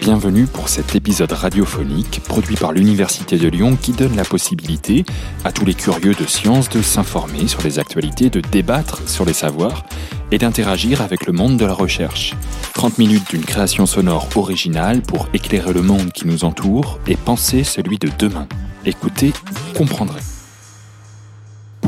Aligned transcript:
Bienvenue 0.00 0.46
pour 0.46 0.68
cet 0.68 0.96
épisode 0.96 1.30
radiophonique 1.30 2.22
produit 2.24 2.56
par 2.56 2.72
l'Université 2.72 3.38
de 3.38 3.46
Lyon 3.46 3.76
qui 3.80 3.92
donne 3.92 4.16
la 4.16 4.24
possibilité 4.24 5.04
à 5.44 5.52
tous 5.52 5.64
les 5.64 5.74
curieux 5.74 6.14
de 6.14 6.24
sciences 6.24 6.68
de 6.70 6.82
s'informer 6.82 7.46
sur 7.46 7.62
les 7.62 7.78
actualités, 7.78 8.30
de 8.30 8.40
débattre 8.40 9.08
sur 9.08 9.24
les 9.24 9.32
savoirs 9.32 9.84
et 10.32 10.38
d'interagir 10.38 11.02
avec 11.02 11.26
le 11.26 11.32
monde 11.32 11.56
de 11.56 11.66
la 11.66 11.74
recherche. 11.74 12.34
30 12.74 12.98
minutes 12.98 13.30
d'une 13.30 13.44
création 13.44 13.86
sonore 13.86 14.28
originale 14.34 15.02
pour 15.02 15.28
éclairer 15.34 15.72
le 15.72 15.82
monde 15.82 16.10
qui 16.10 16.26
nous 16.26 16.44
entoure 16.44 16.98
et 17.06 17.16
penser 17.16 17.62
celui 17.62 17.98
de 17.98 18.08
demain. 18.18 18.48
Écoutez, 18.84 19.32
comprendrez. 19.76 20.20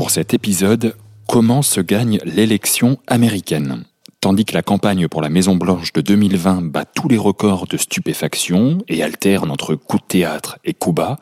Pour 0.03 0.11
cet 0.11 0.33
épisode, 0.33 0.97
comment 1.29 1.61
se 1.61 1.79
gagne 1.79 2.19
l'élection 2.25 2.97
américaine 3.07 3.85
Tandis 4.19 4.43
que 4.43 4.53
la 4.53 4.61
campagne 4.61 5.07
pour 5.07 5.21
la 5.21 5.29
Maison-Blanche 5.29 5.93
de 5.93 6.01
2020 6.01 6.63
bat 6.63 6.83
tous 6.83 7.07
les 7.07 7.17
records 7.17 7.67
de 7.67 7.77
stupéfaction 7.77 8.79
et 8.89 9.01
alterne 9.01 9.49
entre 9.49 9.75
coups 9.75 10.03
de 10.03 10.07
théâtre 10.07 10.59
et 10.65 10.73
coups 10.73 10.97
bas, 10.97 11.19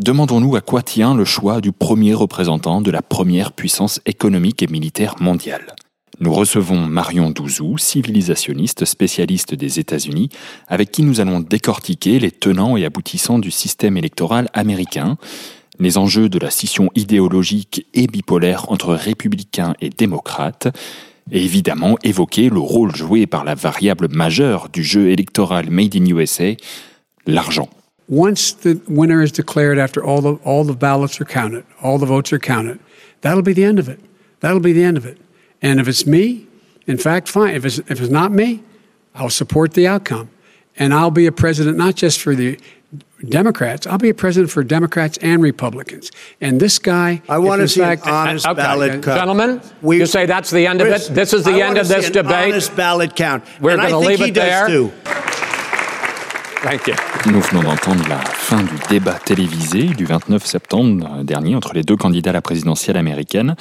demandons-nous 0.00 0.54
à 0.54 0.60
quoi 0.60 0.82
tient 0.82 1.14
le 1.14 1.24
choix 1.24 1.62
du 1.62 1.72
premier 1.72 2.12
représentant 2.12 2.82
de 2.82 2.90
la 2.90 3.00
première 3.00 3.52
puissance 3.52 4.02
économique 4.04 4.62
et 4.62 4.66
militaire 4.66 5.14
mondiale. 5.18 5.74
Nous 6.22 6.34
recevons 6.34 6.76
Marion 6.76 7.30
Douzou, 7.30 7.78
civilisationniste 7.78 8.84
spécialiste 8.84 9.54
des 9.54 9.78
États-Unis, 9.78 10.28
avec 10.68 10.90
qui 10.90 11.04
nous 11.04 11.22
allons 11.22 11.40
décortiquer 11.40 12.18
les 12.18 12.30
tenants 12.30 12.76
et 12.76 12.84
aboutissants 12.84 13.38
du 13.38 13.50
système 13.50 13.96
électoral 13.96 14.50
américain, 14.52 15.16
les 15.80 15.98
enjeux 15.98 16.28
de 16.28 16.38
la 16.38 16.50
scission 16.50 16.90
idéologique 16.94 17.86
et 17.94 18.06
bipolaire 18.06 18.70
entre 18.70 18.94
républicains 18.94 19.74
et 19.80 19.90
démocrates, 19.90 20.68
et 21.32 21.42
évidemment 21.44 21.96
évoquer 22.04 22.50
le 22.50 22.60
rôle 22.60 22.94
joué 22.94 23.26
par 23.26 23.44
la 23.44 23.54
variable 23.54 24.08
majeure 24.10 24.68
du 24.68 24.84
jeu 24.84 25.08
électoral 25.08 25.70
Made 25.70 25.96
in 25.96 26.06
USA, 26.06 26.54
l'argent. 27.26 27.68
Once 28.08 28.52
the 28.52 28.80
winner 28.88 29.22
is 29.22 29.30
declared 29.30 29.78
after 29.78 30.02
all 30.04 30.20
the, 30.20 30.38
all 30.44 30.64
the 30.64 30.76
ballots 30.76 31.20
are 31.20 31.26
counted, 31.26 31.64
all 31.82 31.98
the 31.98 32.06
votes 32.06 32.32
are 32.32 32.40
counted, 32.40 32.78
that'll 33.20 33.42
be 33.42 33.54
the 33.54 33.64
end 33.64 33.78
of 33.78 33.88
it. 33.88 34.00
That'll 34.40 34.60
be 34.60 34.72
the 34.72 34.84
end 34.84 34.96
of 34.96 35.06
it. 35.06 35.18
And 35.62 35.78
if 35.78 35.86
it's 35.86 36.06
me, 36.06 36.46
in 36.86 36.98
fact, 36.98 37.28
fine. 37.28 37.54
If 37.54 37.64
it's, 37.64 37.78
if 37.78 38.00
it's 38.00 38.10
not 38.10 38.32
me, 38.32 38.62
I'll 39.14 39.30
support 39.30 39.74
the 39.74 39.86
outcome. 39.86 40.28
And 40.76 40.94
I'll 40.94 41.10
be 41.10 41.26
a 41.26 41.32
president 41.32 41.76
not 41.76 41.94
just 41.96 42.20
for 42.20 42.34
the 42.34 42.58
Democrats. 43.28 43.86
I'll 43.86 43.98
be 43.98 44.08
a 44.08 44.14
president 44.14 44.50
for 44.50 44.64
Democrats 44.64 45.18
and 45.20 45.42
Republicans. 45.42 46.10
And 46.40 46.58
this 46.58 46.78
guy, 46.78 47.20
I 47.28 47.38
want 47.38 47.60
to 47.60 47.68
see 47.68 47.80
fact, 47.80 48.06
an 48.06 48.12
honest 48.12 48.46
Okay, 48.46 48.54
ballot 48.62 49.02
count. 49.02 49.18
gentlemen, 49.18 49.60
We- 49.82 49.98
you 49.98 50.06
say 50.06 50.24
that's 50.26 50.50
the 50.50 50.66
end 50.66 50.80
of 50.80 50.88
it? 50.88 51.10
This 51.14 51.34
is 51.34 51.44
the 51.44 51.52
I 51.52 51.60
end 51.68 51.76
of 51.78 51.86
see 51.86 51.94
this 51.94 52.06
an 52.06 52.12
debate? 52.14 52.52
Honest 52.52 52.74
ballot 52.76 53.14
count. 53.14 53.44
We're 53.60 53.76
gonna 53.76 53.88
think 53.90 54.06
leave 54.08 54.22
it 54.28 54.34
there. 54.34 54.66
too. 54.68 54.90
Thank 56.62 56.86
you. 56.88 56.94
Nous 57.26 57.40
venons 57.40 57.62
d'entendre 57.62 58.06
la 58.08 58.18
fin 58.18 58.62
du 58.62 58.74
débat 58.90 59.18
télévisé 59.24 59.84
du 59.84 60.04
29 60.04 60.44
septembre 60.44 61.22
dernier 61.24 61.54
entre 61.56 61.72
les 61.74 61.82
deux 61.82 61.96
candidats 61.96 62.30
à 62.30 62.32
la 62.34 62.42
présidentielle 62.42 62.96
américaine. 62.98 63.54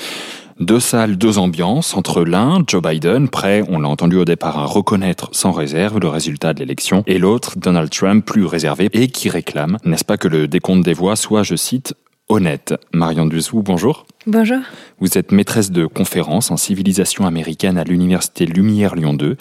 Deux 0.60 0.82
salles, 0.82 1.18
deux 1.18 1.38
ambiances. 1.38 1.96
Entre 1.96 2.26
l'un, 2.26 2.62
Joe 2.68 2.82
Biden, 2.82 3.30
prêt, 3.30 3.64
on 3.70 3.80
l'a 3.80 3.88
entendu 3.88 4.18
au 4.18 4.26
départ, 4.26 4.58
à 4.58 4.66
reconnaître 4.66 5.30
sans 5.32 5.54
réserve 5.54 6.00
le 6.00 6.10
résultat 6.10 6.54
de 6.54 6.60
l'élection, 6.60 7.02
et 7.08 7.18
l'autre, 7.18 7.58
Donald 7.58 7.90
Trump, 7.90 8.26
plus 8.26 8.46
réservé 8.46 8.90
et 8.92 9.08
qui 9.08 9.30
réclame, 9.30 9.78
n'est-ce 9.86 10.04
pas, 10.04 10.18
que 10.18 10.28
le 10.28 10.50
décompte 10.50 10.84
des 10.84 10.94
voix 10.94 11.16
soit, 11.16 11.44
je 11.44 11.56
cite, 11.56 11.94
honnête. 12.28 12.74
Marion 12.94 13.26
Dusou, 13.26 13.62
bonjour. 13.64 14.06
Bonjour. 14.28 14.58
Vous 15.00 15.18
êtes 15.18 15.32
maîtresse 15.32 15.72
de 15.72 15.86
conférences 15.86 16.52
en 16.52 16.58
civilisation 16.58 17.26
américaine 17.26 17.78
à 17.78 17.86
l'université 17.86 18.46
Lumière 18.46 18.96
Lyon 18.96 19.14
2 19.14 19.38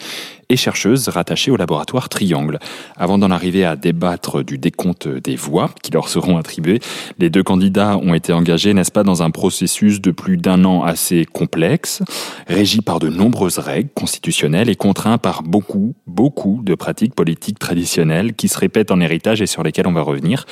et 0.47 0.55
chercheuse 0.55 1.09
rattachée 1.09 1.51
au 1.51 1.57
laboratoire 1.57 2.07
Triangle. 2.07 2.59
Avant 2.95 3.17
d'en 3.17 3.29
arriver 3.29 3.65
à 3.65 3.75
débattre 3.75 4.41
du 4.41 4.57
décompte 4.57 5.07
des 5.07 5.35
voix 5.35 5.69
qui 5.83 5.91
leur 5.91 6.07
seront 6.07 6.37
attribuées, 6.37 6.79
les 7.19 7.29
deux 7.29 7.43
candidats 7.43 7.97
ont 7.97 8.13
été 8.13 8.31
engagés, 8.31 8.73
n'est-ce 8.73 8.91
pas, 8.91 9.03
dans 9.03 9.21
un 9.21 9.31
processus 9.31 9.99
de 9.99 10.11
plus 10.11 10.37
d'un 10.37 10.63
an 10.63 10.81
assez 10.83 11.25
complexe, 11.25 12.01
régi 12.47 12.81
par 12.81 12.99
de 12.99 13.09
nombreuses 13.09 13.59
règles 13.59 13.89
constitutionnelles 13.93 14.69
et 14.69 14.75
contraint 14.75 15.17
par 15.17 15.43
beaucoup, 15.43 15.93
beaucoup 16.07 16.61
de 16.63 16.73
pratiques 16.73 17.15
politiques 17.15 17.59
traditionnelles 17.59 18.33
qui 18.33 18.47
se 18.47 18.57
répètent 18.57 18.91
en 18.91 19.01
héritage 19.01 19.41
et 19.41 19.45
sur 19.45 19.61
lesquelles 19.61 19.87
on 19.87 19.93
va 19.93 20.01
revenir. 20.01 20.45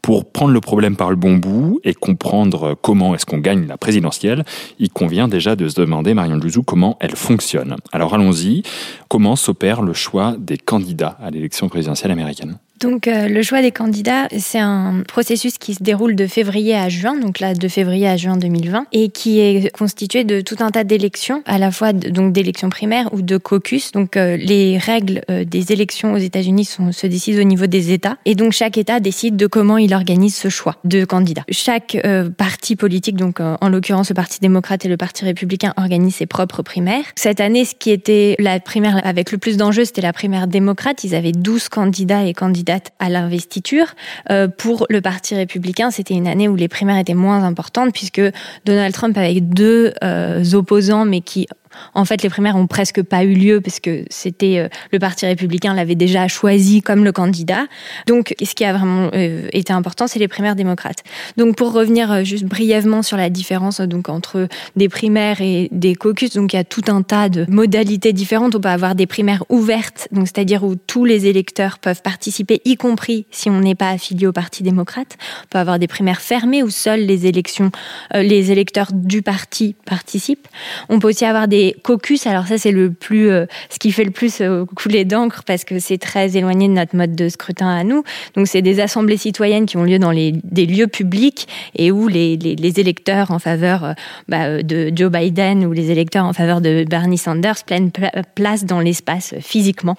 Pour 0.00 0.30
prendre 0.30 0.52
le 0.52 0.60
problème 0.60 0.96
par 0.96 1.08
le 1.08 1.16
bon 1.16 1.36
bout 1.36 1.80
et 1.82 1.94
comprendre 1.94 2.76
comment 2.80 3.14
est-ce 3.14 3.24
qu'on 3.24 3.38
gagne 3.38 3.63
la 3.64 3.76
présidentielle, 3.76 4.44
il 4.78 4.90
convient 4.90 5.28
déjà 5.28 5.56
de 5.56 5.68
se 5.68 5.80
demander, 5.80 6.14
Marion 6.14 6.36
Douzou, 6.36 6.62
comment 6.62 6.96
elle 7.00 7.16
fonctionne. 7.16 7.76
Alors 7.92 8.14
allons-y, 8.14 8.62
comment 9.08 9.36
s'opère 9.36 9.82
le 9.82 9.92
choix 9.92 10.36
des 10.38 10.58
candidats 10.58 11.16
à 11.22 11.30
l'élection 11.30 11.68
présidentielle 11.68 12.10
américaine? 12.10 12.58
Donc 12.80 13.08
euh, 13.08 13.28
le 13.28 13.42
choix 13.42 13.62
des 13.62 13.70
candidats, 13.70 14.28
c'est 14.36 14.58
un 14.58 15.02
processus 15.06 15.58
qui 15.58 15.74
se 15.74 15.82
déroule 15.82 16.16
de 16.16 16.26
février 16.26 16.74
à 16.74 16.88
juin, 16.88 17.16
donc 17.16 17.40
là 17.40 17.54
de 17.54 17.68
février 17.68 18.08
à 18.08 18.16
juin 18.16 18.36
2020, 18.36 18.86
et 18.92 19.08
qui 19.08 19.40
est 19.40 19.74
constitué 19.76 20.24
de 20.24 20.40
tout 20.40 20.56
un 20.60 20.70
tas 20.70 20.84
d'élections, 20.84 21.42
à 21.46 21.58
la 21.58 21.70
fois 21.70 21.92
donc 21.92 22.32
d'élections 22.32 22.70
primaires 22.70 23.12
ou 23.12 23.22
de 23.22 23.36
caucus. 23.36 23.92
Donc 23.92 24.16
euh, 24.16 24.36
les 24.36 24.78
règles 24.78 25.22
euh, 25.30 25.44
des 25.44 25.72
élections 25.72 26.12
aux 26.12 26.18
États-Unis 26.18 26.64
se 26.64 27.06
décident 27.06 27.40
au 27.40 27.44
niveau 27.44 27.66
des 27.66 27.92
États, 27.92 28.16
et 28.24 28.34
donc 28.34 28.52
chaque 28.52 28.76
État 28.76 29.00
décide 29.00 29.36
de 29.36 29.46
comment 29.46 29.78
il 29.78 29.94
organise 29.94 30.34
ce 30.34 30.48
choix 30.48 30.76
de 30.84 31.04
candidats. 31.04 31.44
Chaque 31.50 31.96
euh, 32.04 32.28
parti 32.28 32.76
politique, 32.76 33.16
donc 33.16 33.40
euh, 33.40 33.56
en 33.60 33.68
l'occurrence 33.68 34.08
le 34.08 34.14
Parti 34.14 34.40
démocrate 34.40 34.84
et 34.84 34.88
le 34.88 34.96
Parti 34.96 35.24
républicain, 35.24 35.72
organise 35.76 36.16
ses 36.16 36.26
propres 36.26 36.62
primaires. 36.62 37.04
Cette 37.14 37.40
année, 37.40 37.64
ce 37.64 37.74
qui 37.74 37.90
était 37.90 38.36
la 38.38 38.60
primaire 38.60 39.00
avec 39.04 39.32
le 39.32 39.38
plus 39.38 39.56
d'enjeux, 39.56 39.84
c'était 39.84 40.02
la 40.02 40.12
primaire 40.12 40.46
démocrate. 40.46 41.04
Ils 41.04 41.14
avaient 41.14 41.32
12 41.32 41.68
candidats 41.68 42.24
et 42.24 42.34
candidates 42.64 42.92
à 42.98 43.08
l'investiture. 43.08 43.86
Euh, 44.30 44.48
pour 44.48 44.86
le 44.88 45.00
Parti 45.00 45.34
républicain, 45.34 45.90
c'était 45.90 46.14
une 46.14 46.26
année 46.26 46.48
où 46.48 46.56
les 46.56 46.68
primaires 46.68 46.98
étaient 46.98 47.14
moins 47.14 47.44
importantes 47.44 47.92
puisque 47.92 48.22
Donald 48.64 48.94
Trump 48.94 49.16
avec 49.16 49.48
deux 49.48 49.92
euh, 50.02 50.44
opposants, 50.54 51.04
mais 51.04 51.20
qui 51.20 51.46
en 51.94 52.04
fait, 52.04 52.22
les 52.22 52.28
primaires 52.28 52.56
ont 52.56 52.66
presque 52.66 53.02
pas 53.02 53.24
eu 53.24 53.34
lieu 53.34 53.60
parce 53.60 53.80
que 53.80 54.04
c'était 54.10 54.58
euh, 54.58 54.68
le 54.92 54.98
Parti 54.98 55.26
républicain 55.26 55.74
l'avait 55.74 55.94
déjà 55.94 56.28
choisi 56.28 56.82
comme 56.82 57.04
le 57.04 57.12
candidat. 57.12 57.66
Donc, 58.06 58.34
ce 58.42 58.54
qui 58.54 58.64
a 58.64 58.72
vraiment 58.72 59.10
euh, 59.14 59.48
été 59.52 59.72
important, 59.72 60.06
c'est 60.06 60.18
les 60.18 60.28
primaires 60.28 60.56
démocrates. 60.56 61.02
Donc, 61.36 61.56
pour 61.56 61.72
revenir 61.72 62.10
euh, 62.10 62.24
juste 62.24 62.44
brièvement 62.44 63.02
sur 63.02 63.16
la 63.16 63.30
différence 63.30 63.80
donc 63.80 64.08
entre 64.08 64.48
des 64.76 64.88
primaires 64.88 65.40
et 65.40 65.68
des 65.72 65.94
caucus, 65.94 66.32
donc 66.34 66.52
il 66.52 66.56
y 66.56 66.58
a 66.58 66.64
tout 66.64 66.82
un 66.88 67.02
tas 67.02 67.28
de 67.28 67.46
modalités 67.48 68.12
différentes. 68.12 68.54
On 68.54 68.60
peut 68.60 68.68
avoir 68.68 68.94
des 68.94 69.06
primaires 69.06 69.44
ouvertes, 69.48 70.08
donc 70.12 70.26
c'est-à-dire 70.26 70.64
où 70.64 70.74
tous 70.76 71.04
les 71.04 71.26
électeurs 71.26 71.78
peuvent 71.78 72.02
participer, 72.02 72.60
y 72.64 72.76
compris 72.76 73.26
si 73.30 73.50
on 73.50 73.60
n'est 73.60 73.74
pas 73.74 73.90
affilié 73.90 74.26
au 74.26 74.32
Parti 74.32 74.62
démocrate. 74.62 75.16
On 75.44 75.46
peut 75.50 75.58
avoir 75.58 75.78
des 75.78 75.86
primaires 75.86 76.20
fermées 76.20 76.62
où 76.62 76.70
seuls 76.70 77.00
les 77.00 77.26
élections, 77.26 77.70
les 78.12 78.50
électeurs 78.50 78.88
du 78.92 79.22
parti 79.22 79.74
participent. 79.86 80.48
On 80.88 80.98
peut 80.98 81.08
aussi 81.08 81.24
avoir 81.24 81.48
des 81.48 81.63
caucus. 81.72 82.26
Alors 82.26 82.46
ça, 82.46 82.58
c'est 82.58 82.70
le 82.70 82.92
plus, 82.92 83.30
euh, 83.30 83.46
ce 83.70 83.78
qui 83.78 83.92
fait 83.92 84.04
le 84.04 84.10
plus 84.10 84.40
euh, 84.40 84.64
couler 84.76 85.04
d'encre 85.04 85.42
parce 85.44 85.64
que 85.64 85.78
c'est 85.78 85.98
très 85.98 86.36
éloigné 86.36 86.68
de 86.68 86.74
notre 86.74 86.96
mode 86.96 87.14
de 87.14 87.28
scrutin 87.28 87.68
à 87.68 87.84
nous. 87.84 88.02
Donc 88.34 88.46
c'est 88.46 88.62
des 88.62 88.80
assemblées 88.80 89.16
citoyennes 89.16 89.66
qui 89.66 89.76
ont 89.76 89.84
lieu 89.84 89.98
dans 89.98 90.10
les, 90.10 90.32
des 90.44 90.66
lieux 90.66 90.86
publics 90.86 91.48
et 91.76 91.90
où 91.90 92.08
les, 92.08 92.38
électeurs 92.80 93.30
en 93.30 93.38
faveur 93.38 93.84
euh, 93.84 93.92
bah, 94.28 94.62
de 94.62 94.92
Joe 94.94 95.10
Biden 95.10 95.64
ou 95.64 95.72
les 95.72 95.90
électeurs 95.90 96.24
en 96.24 96.32
faveur 96.32 96.60
de 96.60 96.84
Bernie 96.84 97.18
Sanders 97.18 97.64
prennent 97.64 97.90
pla- 97.90 98.12
place 98.34 98.64
dans 98.64 98.80
l'espace 98.80 99.34
physiquement 99.40 99.96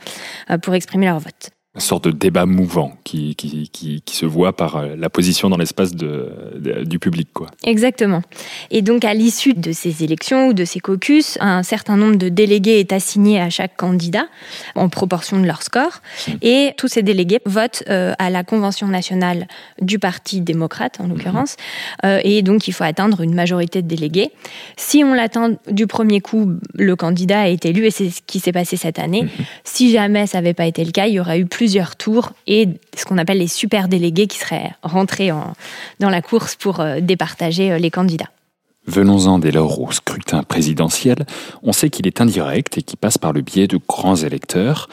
pour 0.61 0.75
exprimer 0.75 1.05
leur 1.05 1.19
vote. 1.19 1.54
Une 1.75 1.81
sorte 1.81 2.05
de 2.05 2.11
débat 2.11 2.45
mouvant 2.45 2.97
qui, 3.03 3.35
qui, 3.35 3.69
qui, 3.69 4.01
qui 4.01 4.15
se 4.15 4.25
voit 4.25 4.55
par 4.55 4.77
euh, 4.77 4.95
la 4.97 5.09
position 5.09 5.49
dans 5.49 5.57
l'espace 5.57 5.93
de, 5.93 6.29
de- 6.57 6.83
du 6.85 6.99
public. 6.99 7.27
Quoi. 7.33 7.47
Exactement. 7.65 8.21
Et 8.71 8.81
donc, 8.81 9.03
à 9.03 9.13
l'issue 9.13 9.53
de 9.53 9.71
ces 9.73 10.03
élections 10.03 10.47
ou 10.47 10.53
de 10.53 10.63
ces 10.63 10.79
caucus, 10.79 11.37
un 11.41 11.63
certain 11.63 11.97
nombre 11.97 12.15
de 12.15 12.29
délégués 12.29 12.79
est 12.79 12.93
assigné 12.93 13.41
à 13.41 13.49
chaque 13.49 13.75
candidat 13.75 14.25
en 14.75 14.87
proportion 14.87 15.37
de 15.39 15.45
leur 15.45 15.61
score. 15.63 16.01
Et 16.41 16.71
tous 16.77 16.87
ces 16.87 17.03
délégués 17.03 17.41
votent 17.45 17.83
euh, 17.89 18.13
à 18.19 18.29
la 18.29 18.43
Convention 18.45 18.87
nationale 18.87 19.47
du 19.81 19.99
Parti 19.99 20.39
démocrate, 20.41 20.99
en 21.01 21.07
l'occurrence. 21.07 21.57
Euh, 22.05 22.21
et 22.23 22.41
donc, 22.41 22.67
il 22.69 22.71
faut 22.71 22.85
atteindre 22.85 23.19
une 23.21 23.35
majorité 23.35 23.81
de 23.81 23.87
délégués. 23.87 24.31
Si 24.77 25.03
on 25.03 25.13
l'atteint 25.13 25.55
du 25.69 25.87
premier 25.87 26.21
coup, 26.21 26.53
le 26.73 26.95
candidat 26.95 27.49
est 27.49 27.65
élu, 27.65 27.85
et 27.85 27.91
c'est 27.91 28.09
ce 28.09 28.21
qui 28.25 28.39
s'est 28.39 28.53
passé 28.53 28.77
cette 28.77 28.97
année. 28.99 29.25
Si 29.65 29.91
jamais 29.91 30.25
ça 30.25 30.37
n'avait 30.37 30.53
pas 30.53 30.65
été 30.65 30.85
le 30.85 30.91
cas, 30.91 31.07
il 31.07 31.15
y 31.15 31.19
aurait 31.19 31.39
eu 31.39 31.45
plusieurs 31.65 31.95
tours 31.95 32.29
et 32.45 32.69
ce 32.95 33.05
qu'on 33.05 33.17
appelle 33.17 33.39
les 33.39 33.47
super 33.47 33.87
délégués 33.87 34.27
qui 34.27 34.37
seraient 34.37 34.73
rentrés 34.83 35.31
en, 35.31 35.53
dans 35.99 36.11
la 36.11 36.21
course 36.21 36.55
pour 36.55 36.79
euh, 36.79 36.99
départager 37.01 37.71
euh, 37.71 37.79
les 37.79 37.89
candidats. 37.89 38.29
Venons-en 38.85 39.39
dès 39.39 39.51
lors 39.51 39.81
au 39.81 39.91
scrutin 39.91 40.43
présidentiel. 40.43 41.25
On 41.63 41.73
sait 41.73 41.89
qu'il 41.89 42.05
est 42.05 42.21
indirect 42.21 42.77
et 42.77 42.83
qu'il 42.83 42.99
passe 42.99 43.17
par 43.17 43.33
le 43.33 43.41
biais 43.41 43.65
de 43.65 43.79
grands 43.87 44.15
électeurs. 44.15 44.89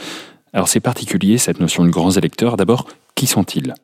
Alors 0.54 0.68
c'est 0.68 0.80
particulier 0.80 1.36
cette 1.36 1.60
notion 1.60 1.84
de 1.84 1.90
grands 1.90 2.12
électeurs. 2.12 2.56
D'abord, 2.56 2.88
qui 3.16 3.26
sont-ils? 3.26 3.74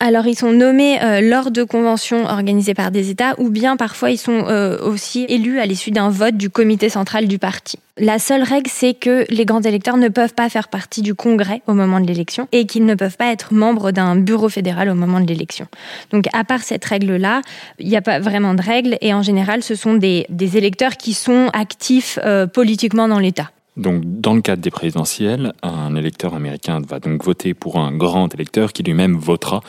Alors 0.00 0.26
ils 0.26 0.34
sont 0.34 0.52
nommés 0.52 1.00
euh, 1.02 1.20
lors 1.20 1.50
de 1.50 1.62
conventions 1.62 2.24
organisées 2.24 2.74
par 2.74 2.90
des 2.90 3.10
États 3.10 3.34
ou 3.38 3.50
bien 3.50 3.76
parfois 3.76 4.10
ils 4.10 4.18
sont 4.18 4.46
euh, 4.48 4.78
aussi 4.80 5.26
élus 5.28 5.60
à 5.60 5.66
l'issue 5.66 5.90
d'un 5.90 6.08
vote 6.08 6.36
du 6.36 6.48
comité 6.48 6.88
central 6.88 7.28
du 7.28 7.38
parti. 7.38 7.78
La 7.98 8.18
seule 8.18 8.42
règle 8.42 8.70
c'est 8.72 8.94
que 8.94 9.26
les 9.28 9.44
grands 9.44 9.60
électeurs 9.60 9.98
ne 9.98 10.08
peuvent 10.08 10.32
pas 10.32 10.48
faire 10.48 10.68
partie 10.68 11.02
du 11.02 11.14
Congrès 11.14 11.60
au 11.66 11.74
moment 11.74 12.00
de 12.00 12.06
l'élection 12.06 12.48
et 12.50 12.64
qu'ils 12.64 12.86
ne 12.86 12.94
peuvent 12.94 13.18
pas 13.18 13.30
être 13.30 13.52
membres 13.52 13.90
d'un 13.92 14.16
bureau 14.16 14.48
fédéral 14.48 14.88
au 14.88 14.94
moment 14.94 15.20
de 15.20 15.26
l'élection. 15.26 15.66
Donc 16.10 16.24
à 16.32 16.44
part 16.44 16.62
cette 16.62 16.84
règle-là, 16.84 17.42
il 17.78 17.88
n'y 17.88 17.96
a 17.96 18.02
pas 18.02 18.18
vraiment 18.18 18.54
de 18.54 18.62
règle 18.62 18.96
et 19.02 19.12
en 19.12 19.22
général 19.22 19.62
ce 19.62 19.74
sont 19.74 19.94
des, 19.94 20.24
des 20.30 20.56
électeurs 20.56 20.96
qui 20.96 21.12
sont 21.12 21.50
actifs 21.52 22.18
euh, 22.24 22.46
politiquement 22.46 23.06
dans 23.06 23.18
l'État. 23.18 23.50
Donc, 23.80 24.02
dans 24.04 24.34
le 24.34 24.42
cadre 24.42 24.60
des 24.60 24.70
présidentielles, 24.70 25.54
un 25.62 25.96
électeur 25.96 26.34
américain 26.34 26.82
va 26.86 27.00
donc 27.00 27.24
voter 27.24 27.54
pour 27.54 27.78
un 27.78 27.96
grand 27.96 28.32
électeur 28.34 28.74
qui 28.74 28.82
lui-même 28.82 29.16
votera 29.16 29.62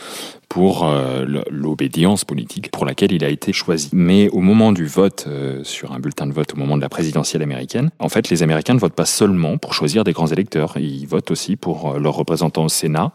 pour 0.49 0.83
euh, 0.83 1.23
l'obédience 1.49 2.25
politique 2.25 2.71
pour 2.71 2.85
laquelle 2.85 3.13
il 3.13 3.23
a 3.23 3.29
été 3.29 3.53
choisi. 3.53 3.89
Mais 3.93 4.27
au 4.29 4.39
moment 4.39 4.73
du 4.73 4.85
vote 4.85 5.23
euh, 5.27 5.63
sur 5.63 5.93
un 5.93 5.99
bulletin 5.99 6.27
de 6.27 6.33
vote, 6.33 6.53
au 6.53 6.57
moment 6.57 6.75
de 6.75 6.81
la 6.81 6.89
présidentielle 6.89 7.41
américaine, 7.41 7.89
en 7.99 8.09
fait, 8.09 8.29
les 8.29 8.43
Américains 8.43 8.73
ne 8.73 8.79
votent 8.79 8.91
pas 8.91 9.05
seulement 9.05 9.57
pour 9.57 9.73
choisir 9.73 10.03
des 10.03 10.11
grands 10.11 10.27
électeurs, 10.27 10.75
ils 10.75 11.05
votent 11.07 11.31
aussi 11.31 11.55
pour 11.55 11.91
euh, 11.91 11.99
leurs 11.99 12.15
représentants 12.15 12.65
au 12.65 12.69
Sénat, 12.69 13.13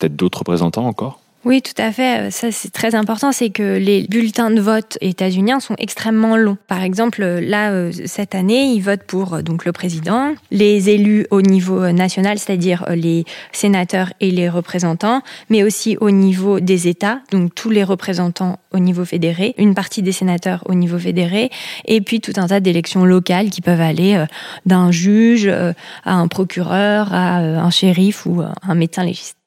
peut-être 0.00 0.16
d'autres 0.16 0.40
représentants 0.40 0.88
encore 0.88 1.21
oui, 1.44 1.60
tout 1.60 1.80
à 1.82 1.90
fait. 1.90 2.30
Ça, 2.30 2.52
c'est 2.52 2.70
très 2.70 2.94
important. 2.94 3.32
C'est 3.32 3.50
que 3.50 3.76
les 3.76 4.06
bulletins 4.06 4.50
de 4.50 4.60
vote 4.60 4.96
états-uniens 5.00 5.58
sont 5.58 5.74
extrêmement 5.76 6.36
longs. 6.36 6.56
Par 6.68 6.82
exemple, 6.82 7.24
là, 7.24 7.72
euh, 7.72 7.90
cette 8.06 8.36
année, 8.36 8.66
ils 8.66 8.80
votent 8.80 9.02
pour 9.02 9.34
euh, 9.34 9.42
donc 9.42 9.64
le 9.64 9.72
président, 9.72 10.34
les 10.52 10.88
élus 10.88 11.26
au 11.30 11.42
niveau 11.42 11.90
national, 11.90 12.38
c'est-à-dire 12.38 12.84
euh, 12.88 12.94
les 12.94 13.24
sénateurs 13.50 14.12
et 14.20 14.30
les 14.30 14.48
représentants, 14.48 15.22
mais 15.50 15.64
aussi 15.64 15.96
au 16.00 16.12
niveau 16.12 16.60
des 16.60 16.86
États, 16.86 17.20
donc 17.32 17.52
tous 17.56 17.70
les 17.70 17.82
représentants 17.82 18.60
au 18.70 18.78
niveau 18.78 19.04
fédéré, 19.04 19.54
une 19.58 19.74
partie 19.74 20.02
des 20.02 20.12
sénateurs 20.12 20.62
au 20.66 20.74
niveau 20.74 20.98
fédéré, 20.98 21.50
et 21.86 22.00
puis 22.02 22.20
tout 22.20 22.32
un 22.36 22.46
tas 22.46 22.60
d'élections 22.60 23.04
locales 23.04 23.50
qui 23.50 23.62
peuvent 23.62 23.80
aller 23.80 24.24
d'un 24.64 24.92
juge 24.92 25.48
à 25.48 25.74
un 26.04 26.28
procureur, 26.28 27.12
à 27.12 27.38
un 27.38 27.70
shérif 27.70 28.26
ou 28.26 28.42
un 28.42 28.74
médecin 28.74 29.04
légiste. 29.04 29.41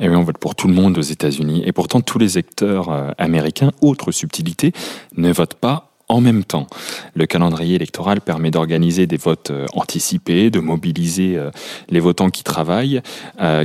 Et 0.00 0.04
eh 0.04 0.08
oui, 0.08 0.16
on 0.16 0.22
vote 0.22 0.38
pour 0.38 0.54
tout 0.54 0.66
le 0.66 0.72
monde 0.72 0.96
aux 0.96 1.02
États-Unis. 1.02 1.62
Et 1.66 1.72
pourtant, 1.72 2.00
tous 2.00 2.18
les 2.18 2.38
acteurs 2.38 2.88
euh, 2.88 3.10
américains, 3.18 3.70
autre 3.82 4.12
subtilité, 4.12 4.72
ne 5.18 5.30
votent 5.30 5.56
pas 5.56 5.90
en 6.08 6.22
même 6.22 6.42
temps. 6.42 6.68
Le 7.14 7.26
calendrier 7.26 7.74
électoral 7.74 8.22
permet 8.22 8.50
d'organiser 8.50 9.06
des 9.06 9.18
votes 9.18 9.50
euh, 9.50 9.66
anticipés, 9.74 10.48
de 10.48 10.58
mobiliser 10.58 11.36
euh, 11.36 11.50
les 11.90 12.00
votants 12.00 12.30
qui 12.30 12.44
travaillent, 12.44 13.02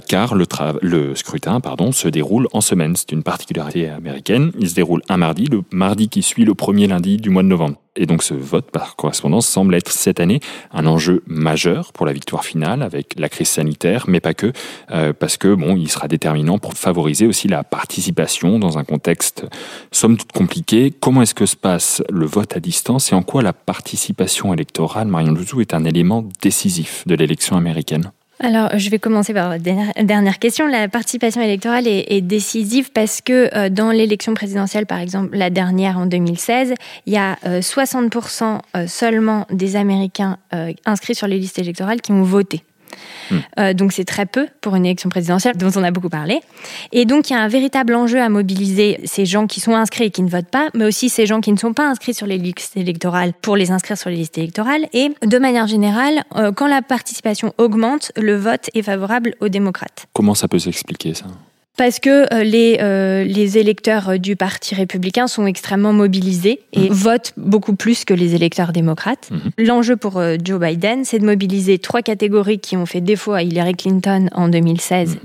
car 0.09 0.35
le, 0.35 1.15
scrutin 1.15 1.61
se 1.93 2.07
déroule 2.09 2.49
en 2.51 2.59
semaine. 2.59 2.97
C'est 2.97 3.13
une 3.13 3.23
particularité 3.23 3.87
américaine. 3.87 4.51
Il 4.59 4.69
se 4.69 4.75
déroule 4.75 5.03
un 5.07 5.15
mardi, 5.15 5.45
le 5.45 5.61
mardi 5.71 6.09
qui 6.09 6.21
suit 6.21 6.43
le 6.43 6.53
premier 6.53 6.87
lundi 6.87 7.15
du 7.15 7.29
mois 7.29 7.43
de 7.43 7.47
novembre. 7.47 7.77
Et 7.95 8.05
donc 8.05 8.23
ce 8.23 8.33
vote 8.33 8.71
par 8.71 8.95
correspondance 8.95 9.47
semble 9.47 9.75
être 9.75 9.91
cette 9.91 10.19
année 10.19 10.39
un 10.71 10.85
enjeu 10.85 11.23
majeur 11.27 11.93
pour 11.93 12.05
la 12.05 12.13
victoire 12.13 12.43
finale 12.43 12.81
avec 12.81 13.13
la 13.17 13.29
crise 13.29 13.47
sanitaire, 13.47 14.05
mais 14.07 14.19
pas 14.19 14.33
que, 14.33 14.51
euh, 14.91 15.13
parce 15.13 15.37
que 15.37 15.53
bon, 15.53 15.75
il 15.77 15.89
sera 15.89 16.07
déterminant 16.07 16.57
pour 16.57 16.73
favoriser 16.73 17.27
aussi 17.27 17.47
la 17.47 17.63
participation 17.63 18.59
dans 18.59 18.77
un 18.77 18.83
contexte 18.83 19.45
somme 19.91 20.17
toute 20.17 20.31
compliqué. 20.31 20.93
Comment 20.99 21.21
est-ce 21.21 21.35
que 21.35 21.45
se 21.45 21.55
passe 21.55 22.03
le 22.09 22.25
vote 22.25 22.55
à 22.55 22.59
distance 22.59 23.11
et 23.11 23.15
en 23.15 23.23
quoi 23.23 23.41
la 23.41 23.53
participation 23.53 24.53
électorale, 24.53 25.07
Marion 25.07 25.31
Louzou, 25.31 25.61
est 25.61 25.73
un 25.73 25.85
élément 25.85 26.27
décisif 26.41 27.03
de 27.05 27.15
l'élection 27.15 27.55
américaine? 27.55 28.11
Alors, 28.39 28.77
je 28.77 28.89
vais 28.89 28.99
commencer 28.99 29.33
par 29.33 29.49
la 29.49 29.59
dernière 29.59 30.39
question. 30.39 30.67
La 30.67 30.89
participation 30.89 31.41
électorale 31.41 31.87
est, 31.87 32.21
décisive 32.21 32.91
parce 32.91 33.21
que 33.21 33.49
euh, 33.55 33.69
dans 33.69 33.91
l'élection 33.91 34.33
présidentielle, 34.33 34.85
par 34.85 34.99
exemple, 34.99 35.37
la 35.37 35.49
dernière 35.49 35.97
en 35.97 36.05
2016, 36.05 36.73
il 37.05 37.13
y 37.13 37.17
a 37.17 37.35
60% 37.45 38.43
euh, 38.43 38.57
euh, 38.75 38.87
seulement 38.87 39.45
des 39.51 39.75
Américains 39.75 40.37
inscrits 40.85 41.15
sur 41.15 41.27
les 41.27 41.39
listes 41.39 41.59
électorales 41.59 42.01
qui 42.01 42.11
ont 42.11 42.23
voté. 42.23 42.63
Hmm. 43.29 43.37
Euh, 43.59 43.73
donc 43.73 43.91
c'est 43.91 44.05
très 44.05 44.25
peu 44.25 44.47
pour 44.61 44.75
une 44.75 44.85
élection 44.85 45.09
présidentielle 45.09 45.57
dont 45.57 45.71
on 45.75 45.83
a 45.83 45.91
beaucoup 45.91 46.09
parlé. 46.09 46.41
Et 46.91 47.05
donc 47.05 47.29
il 47.29 47.33
y 47.33 47.35
a 47.35 47.39
un 47.39 47.47
véritable 47.47 47.95
enjeu 47.95 48.21
à 48.21 48.29
mobiliser 48.29 48.99
ces 49.05 49.25
gens 49.25 49.47
qui 49.47 49.59
sont 49.59 49.75
inscrits 49.75 50.05
et 50.05 50.11
qui 50.11 50.23
ne 50.23 50.29
votent 50.29 50.49
pas, 50.49 50.69
mais 50.73 50.85
aussi 50.85 51.09
ces 51.09 51.25
gens 51.25 51.41
qui 51.41 51.51
ne 51.51 51.57
sont 51.57 51.73
pas 51.73 51.87
inscrits 51.87 52.13
sur 52.13 52.27
les 52.27 52.37
listes 52.37 52.77
électorales 52.77 53.33
pour 53.41 53.55
les 53.55 53.71
inscrire 53.71 53.97
sur 53.97 54.09
les 54.09 54.17
listes 54.17 54.37
électorales. 54.37 54.87
Et 54.93 55.11
de 55.25 55.37
manière 55.37 55.67
générale, 55.67 56.23
euh, 56.35 56.51
quand 56.51 56.67
la 56.67 56.81
participation 56.81 57.53
augmente, 57.57 58.11
le 58.15 58.35
vote 58.35 58.69
est 58.73 58.81
favorable 58.81 59.35
aux 59.39 59.49
démocrates. 59.49 60.07
Comment 60.13 60.35
ça 60.35 60.47
peut 60.47 60.59
s'expliquer 60.59 61.13
ça? 61.13 61.25
Parce 61.77 61.99
que 61.99 62.33
euh, 62.33 62.43
les, 62.43 62.77
euh, 62.81 63.23
les 63.23 63.57
électeurs 63.57 64.09
euh, 64.09 64.17
du 64.17 64.35
Parti 64.35 64.75
républicain 64.75 65.27
sont 65.27 65.45
extrêmement 65.45 65.93
mobilisés 65.93 66.61
et 66.73 66.89
mhm. 66.89 66.95
votent 66.95 67.33
beaucoup 67.37 67.75
plus 67.75 68.05
que 68.05 68.13
les 68.13 68.35
électeurs 68.35 68.71
démocrates. 68.71 69.29
Mhm. 69.31 69.65
L'enjeu 69.65 69.95
pour 69.97 70.21
Joe 70.43 70.59
Biden, 70.59 71.03
c'est 71.05 71.19
de 71.19 71.25
mobiliser 71.25 71.79
trois 71.79 72.01
catégories 72.01 72.59
qui 72.59 72.77
ont 72.77 72.85
fait 72.85 73.01
défaut 73.01 73.33
à 73.33 73.43
Hillary 73.43 73.73
Clinton 73.75 74.29
en 74.33 74.47
2016, 74.47 75.17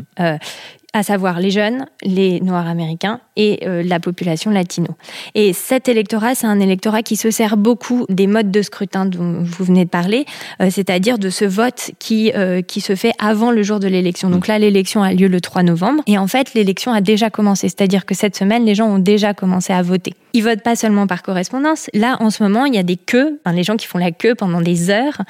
à 0.93 1.03
savoir 1.03 1.39
les 1.39 1.51
jeunes, 1.51 1.87
les 2.03 2.41
noirs 2.41 2.67
américains 2.67 3.21
et 3.37 3.61
euh, 3.67 3.83
la 3.85 4.01
population 4.01 4.51
latino. 4.51 4.89
Et 5.35 5.53
cet 5.53 5.89
électorat, 5.89 6.35
c'est 6.35 6.47
un 6.47 6.59
électorat 6.59 7.03
qui 7.03 7.17
se 7.17 7.31
sert 7.31 7.57
beaucoup 7.57 8.07
des 8.09 8.27
modes 8.27 8.51
de 8.51 8.63
scrutin 8.63 9.07
dont 9.07 9.43
vous 9.43 9.65
venez 9.65 9.85
de 9.85 9.91
parler, 9.91 10.25
euh, 10.61 10.69
c'est-à-dire 10.71 11.19
de 11.19 11.31
ce 11.31 11.45
vote 11.45 11.93
qui, 12.01 12.33
euh, 12.35 12.61
qui 12.61 12.81
se 12.81 12.97
fait 12.97 13.13
avant 13.19 13.53
le 13.53 13.63
jour 13.63 13.79
de 13.79 13.87
l'élection. 13.87 14.31
Donc 14.31 14.49
là, 14.49 14.59
l'élection 14.59 15.03
a 15.03 15.13
lieu 15.13 15.29
le 15.29 15.41
3 15.41 15.63
novembre 15.63 16.03
et 16.07 16.19
en 16.19 16.27
fait, 16.27 16.55
l'élection 16.55 16.93
a 16.93 17.01
déjà 17.01 17.31
commencé, 17.31 17.69
c'est-à-dire 17.69 18.05
que 18.05 18.15
cette 18.15 18.37
semaine, 18.37 18.65
les 18.65 18.75
gens 18.75 18.89
ont 18.89 18.99
déjà 18.99 19.33
commencé 19.33 19.73
à 19.73 19.83
voter. 19.83 20.15
Ils 20.33 20.43
votent 20.43 20.63
pas 20.63 20.77
seulement 20.77 21.07
par 21.07 21.23
correspondance. 21.23 21.89
Là, 21.95 22.17
en 22.21 22.31
ce 22.31 22.43
moment, 22.43 22.65
il 22.65 22.75
y 22.75 22.79
a 22.79 22.83
des 22.83 22.97
queues, 22.97 23.41
enfin, 23.45 23.55
les 23.55 23.65
gens 23.65 23.77
qui 23.77 23.87
font 23.87 23.99
la 23.99 24.13
queue 24.13 24.35
pendant 24.35 24.61
des 24.61 24.91
heures 24.91 25.23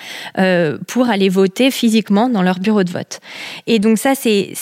pour 0.87 1.09
aller 1.09 1.29
voter 1.29 1.71
physiquement 1.71 2.29
dans 2.29 2.43
leur 2.43 2.59
bureau 2.59 2.83
de 2.83 2.91
vote. 2.91 3.21
Et 3.67 3.79
donc 3.79 3.99
ça, 3.99 4.15
c'est 4.15 4.53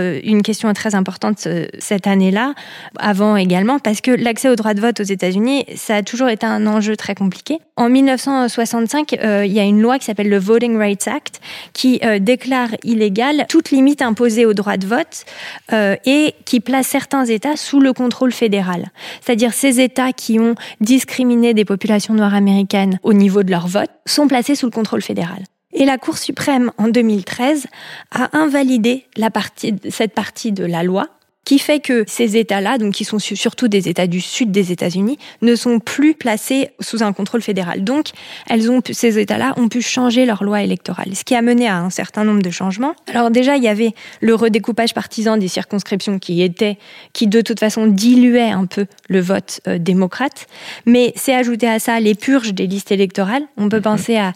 euh, 0.00 0.20
une 0.24 0.42
question 0.42 0.72
très 0.72 0.94
importante 0.94 1.46
euh, 1.46 1.66
cette 1.78 2.06
année-là, 2.06 2.54
avant 2.98 3.36
également, 3.36 3.78
parce 3.78 4.00
que 4.00 4.10
l'accès 4.10 4.48
au 4.48 4.56
droit 4.56 4.74
de 4.74 4.80
vote 4.80 5.00
aux 5.00 5.04
États-Unis, 5.04 5.66
ça 5.76 5.96
a 5.96 6.02
toujours 6.02 6.28
été 6.28 6.46
un 6.46 6.66
enjeu 6.66 6.96
très 6.96 7.14
compliqué. 7.14 7.58
En 7.76 7.88
1965, 7.88 9.14
euh, 9.14 9.44
il 9.46 9.52
y 9.52 9.60
a 9.60 9.64
une 9.64 9.80
loi 9.80 9.98
qui 9.98 10.06
s'appelle 10.06 10.28
le 10.28 10.38
Voting 10.38 10.76
Rights 10.76 11.08
Act 11.08 11.40
qui 11.72 12.00
déclare 12.20 12.70
illégale 12.84 13.46
toute 13.48 13.70
limite 13.70 14.02
imposée 14.02 14.44
au 14.44 14.54
droit 14.54 14.76
de 14.76 14.86
vote 14.86 15.24
et 15.72 16.34
qui 16.44 16.60
place 16.60 16.86
certains 16.86 17.24
États 17.24 17.56
sous 17.56 17.80
le 17.80 17.92
contrôle 17.92 18.32
fédéral. 18.32 18.90
C'est-à-dire 19.20 19.52
ces 19.52 19.80
États 19.80 20.12
qui 20.12 20.38
ont 20.38 20.54
discriminé 20.80 21.54
des 21.54 21.64
populations 21.64 22.14
noires 22.14 22.34
américaines 22.34 22.98
au 23.02 23.12
niveau 23.12 23.42
de 23.42 23.50
leur 23.50 23.66
vote 23.66 23.90
sont 24.06 24.28
placés 24.28 24.54
sous 24.54 24.66
le 24.66 24.72
contrôle 24.72 25.02
fédéral. 25.02 25.44
Et 25.72 25.84
la 25.84 25.98
Cour 25.98 26.18
suprême, 26.18 26.72
en 26.78 26.88
2013, 26.88 27.66
a 28.10 28.36
invalidé 28.36 29.06
la 29.16 29.30
partie, 29.30 29.76
cette 29.90 30.14
partie 30.14 30.52
de 30.52 30.64
la 30.64 30.82
loi 30.82 31.08
qui 31.44 31.58
fait 31.58 31.80
que 31.80 32.04
ces 32.06 32.36
États-là, 32.36 32.78
donc 32.78 32.94
qui 32.94 33.04
sont 33.04 33.18
surtout 33.18 33.68
des 33.68 33.88
États 33.88 34.06
du 34.06 34.20
sud 34.20 34.50
des 34.50 34.72
États-Unis, 34.72 35.18
ne 35.42 35.56
sont 35.56 35.80
plus 35.80 36.14
placés 36.14 36.70
sous 36.80 37.02
un 37.02 37.12
contrôle 37.12 37.42
fédéral. 37.42 37.82
Donc, 37.82 38.08
elles 38.48 38.70
ont, 38.70 38.80
ces 38.90 39.18
États-là 39.18 39.54
ont 39.56 39.68
pu 39.68 39.80
changer 39.80 40.26
leur 40.26 40.44
loi 40.44 40.62
électorale, 40.62 41.14
ce 41.14 41.24
qui 41.24 41.34
a 41.34 41.42
mené 41.42 41.66
à 41.66 41.78
un 41.78 41.90
certain 41.90 42.24
nombre 42.24 42.42
de 42.42 42.50
changements. 42.50 42.94
Alors 43.12 43.30
déjà, 43.30 43.56
il 43.56 43.62
y 43.62 43.68
avait 43.68 43.94
le 44.20 44.34
redécoupage 44.34 44.94
partisan 44.94 45.36
des 45.38 45.48
circonscriptions 45.48 46.18
qui 46.18 46.42
était, 46.42 46.78
qui 47.12 47.26
de 47.26 47.40
toute 47.40 47.58
façon 47.58 47.86
diluait 47.86 48.50
un 48.50 48.66
peu 48.66 48.86
le 49.08 49.20
vote 49.20 49.60
euh, 49.66 49.78
démocrate, 49.78 50.46
mais 50.86 51.12
c'est 51.16 51.34
ajouté 51.34 51.66
à 51.66 51.78
ça 51.78 51.98
les 52.00 52.14
purges 52.14 52.52
des 52.52 52.66
listes 52.66 52.92
électorales. 52.92 53.42
On 53.56 53.68
peut 53.68 53.78
mhm. 53.78 53.82
penser 53.82 54.16
à, 54.16 54.32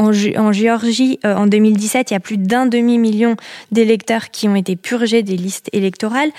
en, 0.00 0.12
Géorgie 0.52 1.18
euh, 1.24 1.34
en 1.34 1.46
2017, 1.46 2.10
il 2.10 2.14
y 2.14 2.16
a 2.16 2.20
plus 2.20 2.38
d'un 2.38 2.66
demi 2.66 2.98
million 2.98 3.36
d'électeurs 3.72 4.30
qui 4.30 4.48
ont 4.48 4.56
été 4.56 4.76
purgés 4.76 5.22
des 5.22 5.36
listes 5.36 5.68
électorales 5.72 6.30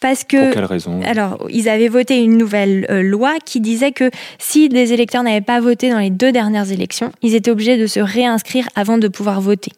parce 0.00 0.24
que 0.24 0.44
Pour 0.46 0.54
quelle 0.54 0.64
raison? 0.64 1.00
alors 1.04 1.46
ils 1.50 1.68
avaient 1.68 1.88
voté 1.88 2.18
une 2.22 2.36
nouvelle 2.36 2.86
euh, 2.90 3.02
loi 3.02 3.34
qui 3.44 3.60
disait 3.60 3.92
que 3.92 4.10
si 4.38 4.68
des 4.68 4.92
électeurs 4.92 5.22
n'avaient 5.22 5.40
pas 5.40 5.60
voté 5.60 5.90
dans 5.90 5.98
les 5.98 6.10
deux 6.10 6.32
dernières 6.32 6.70
élections, 6.70 7.12
ils 7.22 7.34
étaient 7.34 7.50
obligés 7.50 7.76
de 7.78 7.86
se 7.86 8.00
réinscrire 8.00 8.68
avant 8.74 8.98
de 8.98 9.08
pouvoir 9.08 9.40
voter. 9.40 9.72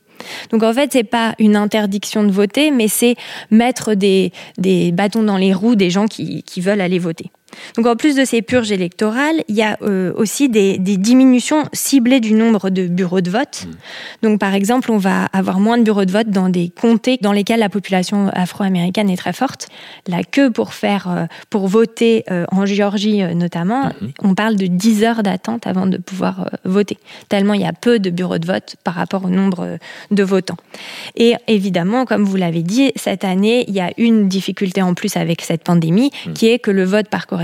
Donc 0.51 0.63
en 0.63 0.73
fait, 0.73 0.91
c'est 0.93 1.05
pas 1.05 1.35
une 1.39 1.57
interdiction 1.57 2.25
de 2.25 2.31
voter, 2.31 2.71
mais 2.71 2.89
c'est 2.89 3.15
mettre 3.51 3.95
des, 3.95 4.33
des 4.59 4.91
bâtons 4.93 5.23
dans 5.23 5.37
les 5.37 5.53
roues 5.53 5.75
des 5.75 5.91
gens 5.91 6.07
qui, 6.07 6.43
qui 6.45 6.61
veulent 6.61 6.81
aller 6.81 6.99
voter. 6.99 7.31
Donc 7.77 7.87
en 7.87 7.97
plus 7.97 8.17
de 8.17 8.25
ces 8.25 8.43
purges 8.43 8.73
électorales, 8.73 9.43
il 9.49 9.55
y 9.55 9.63
a 9.63 9.79
euh, 9.83 10.13
aussi 10.17 10.49
des, 10.49 10.79
des, 10.79 10.97
diminutions 10.97 11.65
ciblées 11.73 12.21
du 12.21 12.35
nombre 12.35 12.71
de 12.71 12.87
bureaux 12.87 13.21
de 13.21 13.31
vote. 13.31 13.67
Mmh. 13.67 14.27
Donc 14.27 14.41
par 14.41 14.55
exemple, 14.55 14.91
on 14.91 14.99
va 14.99 15.27
avoir 15.33 15.61
moins 15.61 15.79
de 15.79 15.83
bureaux 15.83 16.05
de 16.05 16.13
vote 16.13 16.29
dans 16.29 16.49
des 16.49 16.71
comtés 16.71 17.19
dans 17.21 17.33
lesquels 17.33 17.61
la 17.61 17.69
population 17.69 18.29
afro-américaine 18.33 19.11
est 19.11 19.17
très 19.17 19.33
forte. 19.33 19.69
La 20.07 20.23
queue 20.23 20.51
pour 20.51 20.75
faire 20.75 21.09
euh, 21.11 21.27
pour 21.51 21.69
voter 21.69 22.25
euh, 22.31 22.45
en 22.51 22.67
Géorgie 22.67 23.23
notamment, 23.35 23.87
mmh. 23.87 24.07
on 24.23 24.35
parle 24.35 24.57
de 24.57 24.67
10 24.67 25.05
heures 25.05 25.23
d'attente 25.23 25.67
avant 25.67 25.87
de 25.87 25.99
pouvoir 25.99 26.51
voter. 26.65 26.99
Tellement 27.29 27.55
il 27.55 27.61
y 27.61 27.67
a 27.67 27.73
peu 27.73 27.99
de 27.99 28.11
bureaux 28.11 28.39
de 28.39 28.47
vote 28.47 28.77
par 28.85 28.95
rapport 28.95 29.25
au 29.25 29.31
nombre 29.31 29.79
de 30.11 30.23
votants. 30.23 30.57
Et 31.17 31.35
évidemment, 31.49 32.05
comme 32.05 32.25
vous 32.25 32.37
l'avez 32.37 32.63
dit, 32.63 32.93
cette 32.97 33.25
année, 33.25 33.65
il 33.69 33.75
y 33.75 33.81
a 33.81 33.91
une 33.99 34.29
difficulté 34.29 34.83
en 34.83 34.95
plus 34.95 35.17
avec 35.17 35.43
cette 35.43 35.63
pandémie, 35.63 36.11
mmh. 36.27 36.33
qui 36.33 36.49
est 36.49 36.59
que 36.59 36.71
le 36.71 36.85
vote 36.85 37.09
par 37.09 37.27
correspondance, 37.27 37.44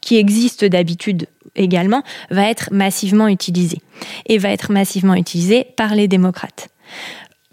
qui 0.00 0.16
existe 0.16 0.64
d'habitude 0.64 1.26
également, 1.56 2.02
va 2.30 2.48
être 2.48 2.68
massivement 2.72 3.28
utilisé. 3.28 3.78
Et 4.26 4.38
va 4.38 4.50
être 4.50 4.72
massivement 4.72 5.14
utilisé 5.14 5.66
par 5.76 5.94
les 5.94 6.08
démocrates 6.08 6.68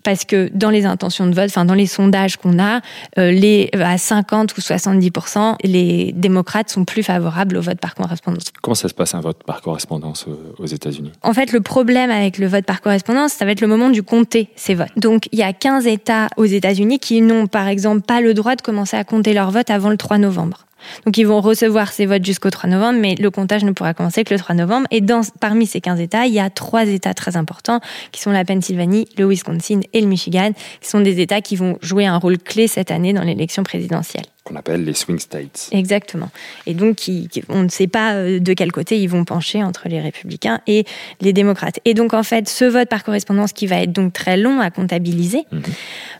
parce 0.03 0.25
que 0.25 0.49
dans 0.53 0.69
les 0.69 0.85
intentions 0.85 1.27
de 1.27 1.33
vote, 1.33 1.49
enfin 1.49 1.65
dans 1.65 1.73
les 1.73 1.85
sondages 1.85 2.37
qu'on 2.37 2.59
a, 2.59 2.81
euh, 3.17 3.31
les 3.31 3.69
à 3.73 3.97
50 3.97 4.57
ou 4.57 4.61
70% 4.61 5.55
les 5.63 6.11
démocrates 6.13 6.69
sont 6.69 6.85
plus 6.85 7.03
favorables 7.03 7.57
au 7.57 7.61
vote 7.61 7.79
par 7.79 7.95
correspondance. 7.95 8.45
Comment 8.61 8.75
ça 8.75 8.89
se 8.89 8.93
passe 8.93 9.13
un 9.13 9.21
vote 9.21 9.43
par 9.43 9.61
correspondance 9.61 10.25
aux 10.57 10.65
États-Unis? 10.65 11.11
En 11.21 11.33
fait, 11.33 11.51
le 11.51 11.61
problème 11.61 12.11
avec 12.11 12.37
le 12.37 12.47
vote 12.47 12.65
par 12.65 12.81
correspondance, 12.81 13.33
ça 13.33 13.45
va 13.45 13.51
être 13.51 13.61
le 13.61 13.67
moment 13.67 13.89
du 13.89 14.03
compter 14.03 14.49
ces 14.55 14.73
votes. 14.73 14.89
Donc, 14.97 15.27
il 15.31 15.39
y 15.39 15.43
a 15.43 15.53
15 15.53 15.87
États 15.87 16.27
aux 16.37 16.45
États-Unis 16.45 16.99
qui 16.99 17.21
n'ont 17.21 17.47
par 17.47 17.67
exemple 17.67 18.01
pas 18.01 18.21
le 18.21 18.33
droit 18.33 18.55
de 18.55 18.61
commencer 18.61 18.97
à 18.97 19.03
compter 19.03 19.33
leurs 19.33 19.51
votes 19.51 19.69
avant 19.69 19.89
le 19.89 19.97
3 19.97 20.17
novembre. 20.17 20.65
Donc 21.05 21.17
ils 21.17 21.25
vont 21.25 21.41
recevoir 21.41 21.91
ces 21.91 22.05
votes 22.05 22.25
jusqu'au 22.25 22.49
3 22.49 22.69
novembre, 22.69 22.99
mais 22.99 23.15
le 23.15 23.31
comptage 23.31 23.63
ne 23.63 23.71
pourra 23.71 23.93
commencer 23.93 24.23
que 24.23 24.33
le 24.33 24.39
3 24.39 24.55
novembre. 24.55 24.87
Et 24.91 25.03
parmi 25.39 25.65
ces 25.65 25.81
15 25.81 25.99
États, 25.99 26.25
il 26.25 26.33
y 26.33 26.39
a 26.39 26.49
trois 26.49 26.85
États 26.85 27.13
très 27.13 27.37
importants, 27.37 27.79
qui 28.11 28.21
sont 28.21 28.31
la 28.31 28.45
Pennsylvanie, 28.45 29.07
le 29.17 29.25
Wisconsin 29.25 29.81
et 29.93 30.01
le 30.01 30.07
Michigan, 30.07 30.51
qui 30.81 30.89
sont 30.89 31.01
des 31.01 31.19
États 31.19 31.41
qui 31.41 31.55
vont 31.55 31.77
jouer 31.81 32.05
un 32.05 32.17
rôle 32.17 32.37
clé 32.37 32.67
cette 32.67 32.91
année 32.91 33.13
dans 33.13 33.23
l'élection 33.23 33.63
présidentielle 33.63 34.25
qu'on 34.49 34.55
appelle 34.55 34.83
les 34.83 34.93
swing 34.93 35.19
states. 35.19 35.69
Exactement. 35.71 36.29
Et 36.65 36.73
donc, 36.73 37.09
on 37.49 37.63
ne 37.63 37.69
sait 37.69 37.87
pas 37.87 38.13
euh, 38.13 38.39
de 38.39 38.53
quel 38.53 38.71
côté 38.71 38.99
ils 38.99 39.07
vont 39.07 39.23
pencher 39.23 39.63
entre 39.63 39.87
les 39.87 40.01
républicains 40.01 40.59
et 40.67 40.85
les 41.21 41.33
démocrates. 41.33 41.79
Et 41.85 41.93
donc, 41.93 42.13
en 42.13 42.23
fait, 42.23 42.49
ce 42.49 42.65
vote 42.65 42.89
par 42.89 43.03
correspondance 43.03 43.53
qui 43.53 43.67
va 43.67 43.81
être 43.81 43.91
donc 43.91 44.13
très 44.13 44.37
long 44.37 44.59
à 44.59 44.71
comptabiliser 44.71 45.45
-hmm. 45.51 45.61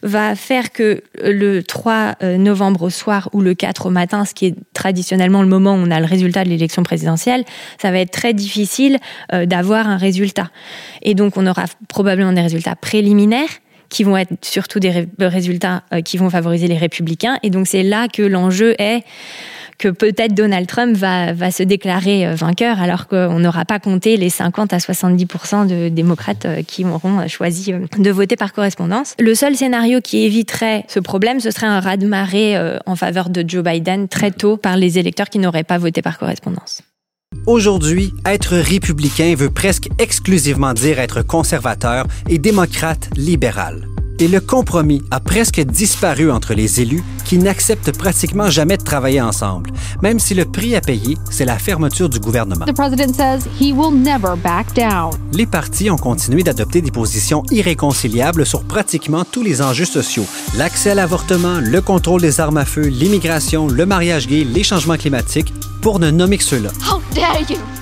va 0.04 0.36
faire 0.36 0.72
que 0.72 1.02
le 1.24 1.62
3 1.64 2.16
euh, 2.22 2.38
novembre 2.38 2.84
au 2.84 2.90
soir 2.90 3.30
ou 3.34 3.42
le 3.42 3.54
4 3.56 3.88
au 3.88 3.90
matin, 3.90 4.26
ce 4.26 4.34
qui 4.34 4.46
est 4.48 4.56
traditionnellement 4.74 5.42
le 5.42 5.50
moment 5.50 5.74
où 5.74 5.80
on 5.80 5.92
a 5.92 6.00
le 6.00 6.06
résultat 6.06 6.44
de 6.44 6.50
l'élection 6.50 6.84
présidentielle, 6.84 7.44
ça 7.82 7.92
va 7.92 8.00
être 8.00 8.12
très 8.12 8.34
difficile 8.34 8.98
euh, 9.34 9.46
d'avoir 9.46 9.88
un 9.88 9.98
résultat. 9.98 10.50
Et 11.02 11.16
donc, 11.16 11.38
on 11.38 11.46
aura 11.48 11.66
probablement 11.88 12.34
des 12.34 12.42
résultats 12.42 12.76
préliminaires 12.76 13.50
qui 13.90 14.04
vont 14.04 14.18
être 14.18 14.34
surtout 14.42 14.80
des 14.80 15.08
résultats 15.20 15.84
euh, 15.94 16.02
qui 16.02 16.18
vont 16.18 16.30
favoriser 16.30 16.68
les 16.68 16.78
républicains. 16.78 17.38
Et 17.44 17.50
donc 17.50 17.68
c'est 17.68 17.84
là 17.84 18.08
que 18.08 18.22
l'enjeu 18.22 18.76
est 18.80 19.04
que 19.78 19.88
peut-être 19.88 20.34
Donald 20.34 20.68
Trump 20.68 20.96
va, 20.96 21.32
va 21.34 21.52
se 21.52 21.64
déclarer 21.64 22.28
euh, 22.28 22.36
vainqueur 22.36 22.82
alors 22.82 23.08
qu'on 23.08 23.40
n'aura 23.40 23.66
pas 23.66 23.80
compté 23.80 24.18
les 24.18 24.30
50 24.30 24.74
à 24.74 24.78
70% 24.78 25.68
de 25.68 25.90
démocrates 25.90 26.46
euh, 26.46 26.64
qui 26.64 26.86
auront 26.86 27.28
choisi 27.28 27.74
de 27.98 28.12
voter 28.12 28.36
par 28.36 28.54
correspondance. 28.54 29.16
Le 29.20 29.34
seul 29.36 29.56
scénario 29.56 30.02
qui 30.02 30.24
éviterait 30.26 30.86
ce 30.88 31.00
problème, 31.00 31.40
ce 31.40 31.52
serait 31.52 31.68
un 31.68 31.80
raz-de-marée 31.80 32.58
en 32.86 32.96
faveur 32.96 33.30
de 33.30 33.44
Joe 33.48 33.64
Biden 33.64 34.08
très 34.08 34.32
tôt 34.32 34.58
par 34.58 34.78
les 34.78 35.00
électeurs 35.00 35.30
qui 35.30 35.40
n'auraient 35.40 35.64
pas 35.64 35.78
voté 35.78 36.02
par 36.02 36.18
correspondance. 36.18 36.82
Aujourd'hui, 37.50 38.14
être 38.26 38.58
républicain 38.58 39.34
veut 39.36 39.50
presque 39.50 39.90
exclusivement 39.98 40.74
dire 40.74 41.00
être 41.00 41.24
conservateur 41.24 42.06
et 42.28 42.38
démocrate 42.38 43.10
libéral. 43.16 43.88
Et 44.22 44.28
le 44.28 44.42
compromis 44.42 45.02
a 45.12 45.22
presque 45.22 45.62
disparu 45.62 46.30
entre 46.30 46.54
les 46.54 46.82
élus 46.82 47.04
qui 47.24 47.38
n'acceptent 47.38 47.98
pratiquement 47.98 48.50
jamais 48.50 48.76
de 48.76 48.84
travailler 48.84 49.22
ensemble, 49.22 49.72
même 50.02 50.20
si 50.20 50.34
le 50.34 50.44
prix 50.44 50.76
à 50.76 50.82
payer, 50.82 51.18
c'est 51.32 51.46
la 51.46 51.58
fermeture 51.58 52.10
du 52.10 52.20
gouvernement. 52.20 52.66
Les 55.32 55.46
partis 55.46 55.90
ont 55.90 55.96
continué 55.98 56.44
d'adopter 56.44 56.82
des 56.82 56.92
positions 56.92 57.44
irréconciliables 57.50 58.46
sur 58.46 58.64
pratiquement 58.66 59.24
tous 59.24 59.42
les 59.42 59.62
enjeux 59.62 59.86
sociaux. 59.86 60.26
L'accès 60.58 60.92
à 60.92 60.96
l'avortement, 60.96 61.60
le 61.62 61.80
contrôle 61.80 62.22
des 62.22 62.42
armes 62.42 62.58
à 62.58 62.66
feu, 62.66 62.88
l'immigration, 62.88 63.68
le 63.68 63.86
mariage 63.86 64.28
gay, 64.28 64.44
les 64.44 64.64
changements 64.64 64.98
climatiques, 64.98 65.54
pour 65.82 66.00
ne 66.00 66.12
nommer 66.12 66.38
que 66.38 66.44
ceux-là. 66.44 66.72
How 66.92 67.00
dare 67.16 67.40
you! 67.50 67.79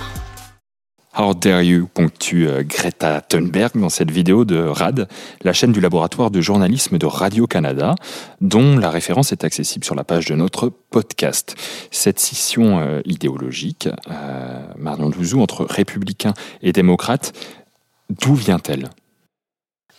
How 1.20 1.34
dare 1.34 1.64
you 1.64 1.88
ponctue 1.88 2.48
euh, 2.48 2.62
Greta 2.62 3.22
Thunberg 3.22 3.72
dans 3.74 3.90
cette 3.90 4.12
vidéo 4.12 4.46
de 4.46 4.60
RAD, 4.60 5.08
la 5.42 5.52
chaîne 5.52 5.72
du 5.72 5.82
laboratoire 5.82 6.30
de 6.30 6.42
journalisme 6.42 7.00
de 7.00 7.08
Radio-Canada, 7.08 7.96
dont 8.40 8.78
la 8.78 8.92
référence 8.92 9.32
est 9.32 9.44
accessible 9.44 9.84
sur 9.84 9.96
la 9.96 10.04
page 10.04 10.28
de 10.28 10.36
notre 10.36 10.70
podcast. 10.70 11.56
Cette 11.90 12.20
scission 12.20 12.80
euh, 12.80 13.02
idéologique, 13.06 13.90
euh, 14.12 14.68
Marion 14.78 15.10
Douzou, 15.10 15.42
entre 15.42 15.66
républicains 15.68 16.36
et 16.62 16.72
démocrates, 16.72 17.34
d'où 18.12 18.36
vient-elle? 18.36 18.90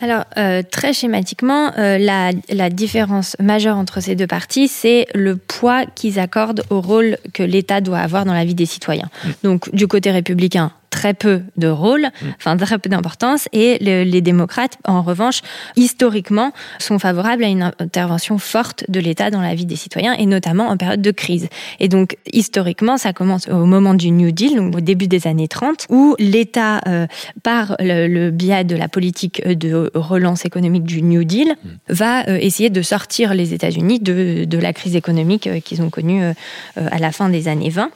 Alors, 0.00 0.25
euh, 0.37 0.62
très 0.62 0.92
schématiquement, 0.92 1.72
euh, 1.76 1.98
la, 1.98 2.30
la, 2.50 2.70
différence 2.70 3.37
majeure 3.40 3.76
entre 3.76 4.00
ces 4.00 4.14
deux 4.14 4.28
partis, 4.28 4.68
c'est 4.68 5.06
le 5.12 5.37
poids 5.37 5.87
qu'ils 5.87 6.20
accordent 6.20 6.62
au 6.70 6.80
rôle 6.80 7.18
que 7.34 7.42
l'État 7.42 7.80
doit 7.80 7.98
avoir 7.98 8.25
dans 8.25 8.32
la 8.32 8.44
vie 8.44 8.54
des 8.54 8.66
citoyens. 8.66 9.10
Mmh. 9.25 9.30
Donc, 9.42 9.75
du 9.75 9.88
côté 9.88 10.12
républicain, 10.12 10.70
très 10.90 11.14
peu 11.14 11.42
de 11.57 11.68
rôle, 11.68 12.02
mm. 12.02 12.26
enfin 12.38 12.57
très 12.57 12.78
peu 12.78 12.88
d'importance, 12.88 13.49
et 13.52 13.78
le, 13.80 14.04
les 14.04 14.21
démocrates, 14.21 14.78
en 14.85 15.02
revanche, 15.02 15.42
historiquement, 15.76 16.52
sont 16.78 16.99
favorables 16.99 17.45
à 17.45 17.49
une 17.49 17.73
intervention 17.78 18.38
forte 18.38 18.85
de 18.88 19.00
l'État 19.00 19.30
dans 19.30 19.40
la 19.40 19.54
vie 19.54 19.66
des 19.66 19.76
citoyens, 19.76 20.14
et 20.14 20.26
notamment 20.26 20.68
en 20.68 20.76
période 20.76 21.02
de 21.02 21.11
crise. 21.11 21.49
Et 21.80 21.88
donc, 21.88 22.16
historiquement, 22.33 22.97
ça 22.97 23.12
commence 23.12 23.49
au 23.49 23.66
moment 23.66 23.95
du 23.95 24.11
New 24.11 24.30
Deal, 24.30 24.57
donc 24.57 24.76
au 24.76 24.80
début 24.80 25.09
des 25.09 25.26
années 25.26 25.49
30, 25.49 25.87
où 25.90 26.14
l'État, 26.18 26.80
euh, 26.87 27.07
par 27.42 27.76
le, 27.80 28.07
le, 28.07 28.30
biais 28.30 28.64
de 28.64 28.76
la 28.76 28.88
politique 28.88 29.47
de 29.47 29.90
relance 29.95 30.45
économique 30.45 30.85
du 30.85 31.02
New 31.02 31.25
Deal, 31.25 31.49
mm. 31.49 31.68
va 31.88 32.28
euh, 32.28 32.38
essayer 32.40 32.71
de 32.71 32.83
sortir 32.83 33.35
les 33.35 33.54
États-Unis 33.54 34.00
de, 34.00 34.45
de, 34.45 34.59
la 34.59 34.73
crise 34.73 34.97
économique 34.97 35.47
euh, 35.47 35.61
qu'ils 35.61 35.83
ont 35.83 35.90
connue 35.90 36.23
euh, 36.23 36.33
à 36.76 36.99
la 36.99 37.12
fin 37.12 37.28
des 37.28 37.49
années 37.49 37.71
20. 37.71 37.90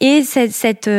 Et 0.00 0.22
cette, 0.22 0.52
cette, 0.52 0.90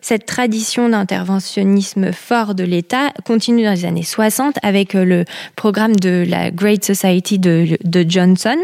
cette 0.00 0.26
tradition 0.26 0.88
d'interventionnisme 0.92 2.12
fort 2.12 2.54
de 2.54 2.64
l'État 2.64 3.10
continue 3.24 3.64
dans 3.64 3.72
les 3.72 3.84
années 3.84 4.02
60 4.02 4.56
avec 4.62 4.94
euh, 4.94 5.04
le 5.04 5.24
programme 5.56 5.96
de 5.96 6.24
la 6.28 6.50
Great 6.50 6.84
Society 6.84 7.38
de, 7.38 7.76
de 7.84 8.04
Johnson 8.08 8.56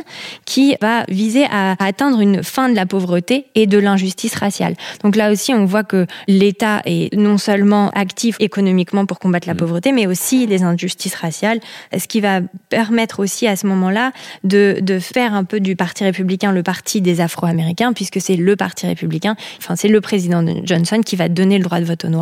qui 0.45 0.77
va 0.81 1.05
viser 1.09 1.45
à 1.51 1.77
atteindre 1.85 2.21
une 2.21 2.43
fin 2.43 2.69
de 2.69 2.75
la 2.75 2.87
pauvreté 2.87 3.47
et 3.55 3.67
de 3.67 3.79
l'injustice 3.79 4.35
raciale. 4.35 4.75
Donc 5.03 5.17
là 5.17 5.31
aussi, 5.33 5.53
on 5.53 5.65
voit 5.65 5.85
que 5.85 6.07
l'État 6.27 6.83
est 6.85 7.15
non 7.15 7.39
seulement 7.39 7.91
actif 7.91 8.37
économiquement 8.41 9.07
pour 9.07 9.19
combattre 9.19 9.49
la 9.49 9.55
mmh. 9.55 9.59
pauvreté, 9.59 9.93
mais 9.93 10.07
aussi 10.07 10.47
les 10.47 10.63
injustices 10.63 11.15
raciales, 11.15 11.61
ce 11.97 12.07
qui 12.07 12.21
va 12.21 12.41
permettre 12.69 13.21
aussi 13.21 13.47
à 13.47 13.57
ce 13.57 13.67
moment-là 13.67 14.13
de, 14.45 14.79
de 14.81 14.99
faire 14.99 15.35
un 15.35 15.45
peu 15.45 15.61
du 15.61 15.77
Parti 15.77 16.05
républicain 16.05 16.53
le 16.53 16.63
parti 16.63 17.01
des 17.01 17.21
Afro-Américains, 17.21 17.93
puisque 17.93 18.21
c'est 18.21 18.37
le 18.37 18.57
Parti 18.57 18.87
républicain, 18.87 19.37
enfin 19.59 19.77
c'est 19.77 19.89
le 19.89 20.01
président 20.01 20.45
Johnson 20.65 21.01
qui 21.05 21.17
va 21.17 21.29
donner 21.29 21.59
le 21.59 21.65
droit 21.65 21.81
de 21.81 21.85
vote 21.85 22.05
aux 22.05 22.09
Noirs 22.09 22.18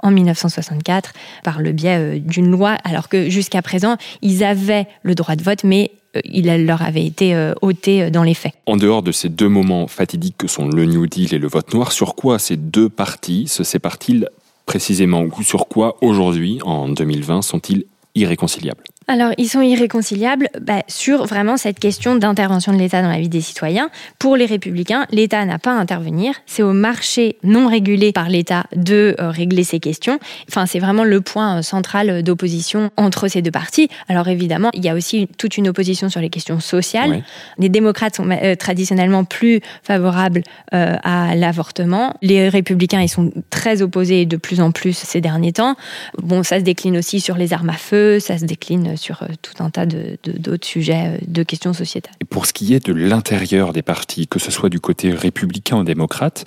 en 0.00 0.10
1964 0.10 1.12
par 1.44 1.60
le 1.60 1.72
biais 1.72 1.98
euh, 1.98 2.18
d'une 2.18 2.50
loi, 2.50 2.76
alors 2.84 3.08
que 3.08 3.28
jusqu'à 3.28 3.62
présent, 3.62 3.96
ils 4.22 4.44
avaient 4.44 4.86
le 5.02 5.14
droit 5.14 5.36
de 5.36 5.42
vote, 5.42 5.64
mais 5.64 5.92
euh, 6.16 6.20
il 6.24 6.66
leur 6.66 6.82
avait 6.82 7.04
été 7.04 7.34
euh, 7.34 7.54
ôté 7.62 8.10
dans 8.10 8.22
les 8.22 8.34
faits. 8.34 8.52
En 8.66 8.76
dehors 8.76 9.02
de 9.02 9.12
ces 9.12 9.28
deux 9.28 9.48
moments 9.48 9.86
fatidiques 9.86 10.36
que 10.38 10.46
sont 10.46 10.68
le 10.68 10.84
New 10.84 11.06
Deal 11.06 11.34
et 11.34 11.38
le 11.38 11.48
vote 11.48 11.72
noir, 11.74 11.92
sur 11.92 12.14
quoi 12.14 12.38
ces 12.38 12.56
deux 12.56 12.88
partis 12.88 13.48
se 13.48 13.64
séparent-ils 13.64 14.28
précisément? 14.66 15.22
Ou 15.22 15.42
sur 15.42 15.68
quoi 15.68 15.96
aujourd'hui, 16.00 16.58
en 16.64 16.88
2020, 16.88 17.42
sont-ils 17.42 17.84
irréconciliables? 18.14 18.84
Alors, 19.10 19.32
ils 19.38 19.48
sont 19.48 19.62
irréconciliables 19.62 20.50
bah, 20.60 20.82
sur 20.86 21.24
vraiment 21.24 21.56
cette 21.56 21.78
question 21.78 22.14
d'intervention 22.14 22.74
de 22.74 22.78
l'État 22.78 23.00
dans 23.00 23.08
la 23.08 23.18
vie 23.18 23.30
des 23.30 23.40
citoyens. 23.40 23.88
Pour 24.18 24.36
les 24.36 24.44
républicains, 24.44 25.06
l'État 25.10 25.42
n'a 25.46 25.58
pas 25.58 25.72
à 25.72 25.80
intervenir. 25.80 26.34
C'est 26.44 26.62
au 26.62 26.74
marché 26.74 27.38
non 27.42 27.68
régulé 27.68 28.12
par 28.12 28.28
l'État 28.28 28.64
de 28.76 29.16
euh, 29.18 29.30
régler 29.30 29.64
ces 29.64 29.80
questions. 29.80 30.18
Enfin, 30.50 30.66
c'est 30.66 30.78
vraiment 30.78 31.04
le 31.04 31.22
point 31.22 31.58
euh, 31.58 31.62
central 31.62 32.22
d'opposition 32.22 32.90
entre 32.98 33.28
ces 33.28 33.40
deux 33.40 33.50
partis. 33.50 33.88
Alors 34.08 34.28
évidemment, 34.28 34.68
il 34.74 34.84
y 34.84 34.90
a 34.90 34.94
aussi 34.94 35.26
toute 35.38 35.56
une 35.56 35.68
opposition 35.68 36.10
sur 36.10 36.20
les 36.20 36.28
questions 36.28 36.60
sociales. 36.60 37.10
Oui. 37.10 37.22
Les 37.56 37.70
démocrates 37.70 38.16
sont 38.16 38.28
euh, 38.30 38.56
traditionnellement 38.56 39.24
plus 39.24 39.60
favorables 39.82 40.42
euh, 40.74 40.96
à 41.02 41.34
l'avortement. 41.34 42.14
Les 42.20 42.50
républicains, 42.50 43.00
ils 43.00 43.08
sont 43.08 43.32
très 43.48 43.80
opposés 43.80 44.26
de 44.26 44.36
plus 44.36 44.60
en 44.60 44.70
plus 44.70 44.92
ces 44.92 45.22
derniers 45.22 45.54
temps. 45.54 45.76
Bon, 46.22 46.42
ça 46.42 46.58
se 46.58 46.64
décline 46.64 46.98
aussi 46.98 47.20
sur 47.20 47.38
les 47.38 47.54
armes 47.54 47.70
à 47.70 47.78
feu, 47.78 48.20
ça 48.20 48.36
se 48.36 48.44
décline 48.44 48.97
sur 48.98 49.24
tout 49.42 49.62
un 49.62 49.70
tas 49.70 49.86
d'autres 49.86 50.66
sujets 50.66 51.20
de 51.26 51.42
questions 51.42 51.72
sociétales. 51.72 52.14
Et 52.20 52.24
pour 52.24 52.46
ce 52.46 52.52
qui 52.52 52.74
est 52.74 52.84
de 52.86 52.92
l'intérieur 52.92 53.72
des 53.72 53.82
partis, 53.82 54.26
que 54.26 54.38
ce 54.38 54.50
soit 54.50 54.68
du 54.68 54.80
côté 54.80 55.12
républicain 55.12 55.78
ou 55.78 55.84
démocrate, 55.84 56.44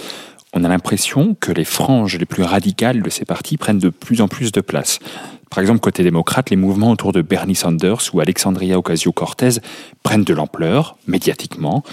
on 0.53 0.63
a 0.63 0.67
l'impression 0.67 1.35
que 1.39 1.51
les 1.51 1.63
franges 1.63 2.17
les 2.17 2.25
plus 2.25 2.43
radicales 2.43 3.01
de 3.01 3.09
ces 3.09 3.25
partis 3.25 3.57
prennent 3.57 3.79
de 3.79 3.89
plus 3.89 4.21
en 4.21 4.27
plus 4.27 4.51
de 4.51 4.61
place. 4.61 4.99
Par 5.49 5.59
exemple, 5.59 5.81
côté 5.81 6.03
démocrate, 6.03 6.49
les 6.49 6.55
mouvements 6.55 6.91
autour 6.91 7.11
de 7.11 7.21
Bernie 7.21 7.55
Sanders 7.55 8.13
ou 8.13 8.21
Alexandria 8.21 8.77
Ocasio-Cortez 8.77 9.59
prennent 10.01 10.23
de 10.23 10.33
l'ampleur, 10.33 10.97
médiatiquement, 11.07 11.83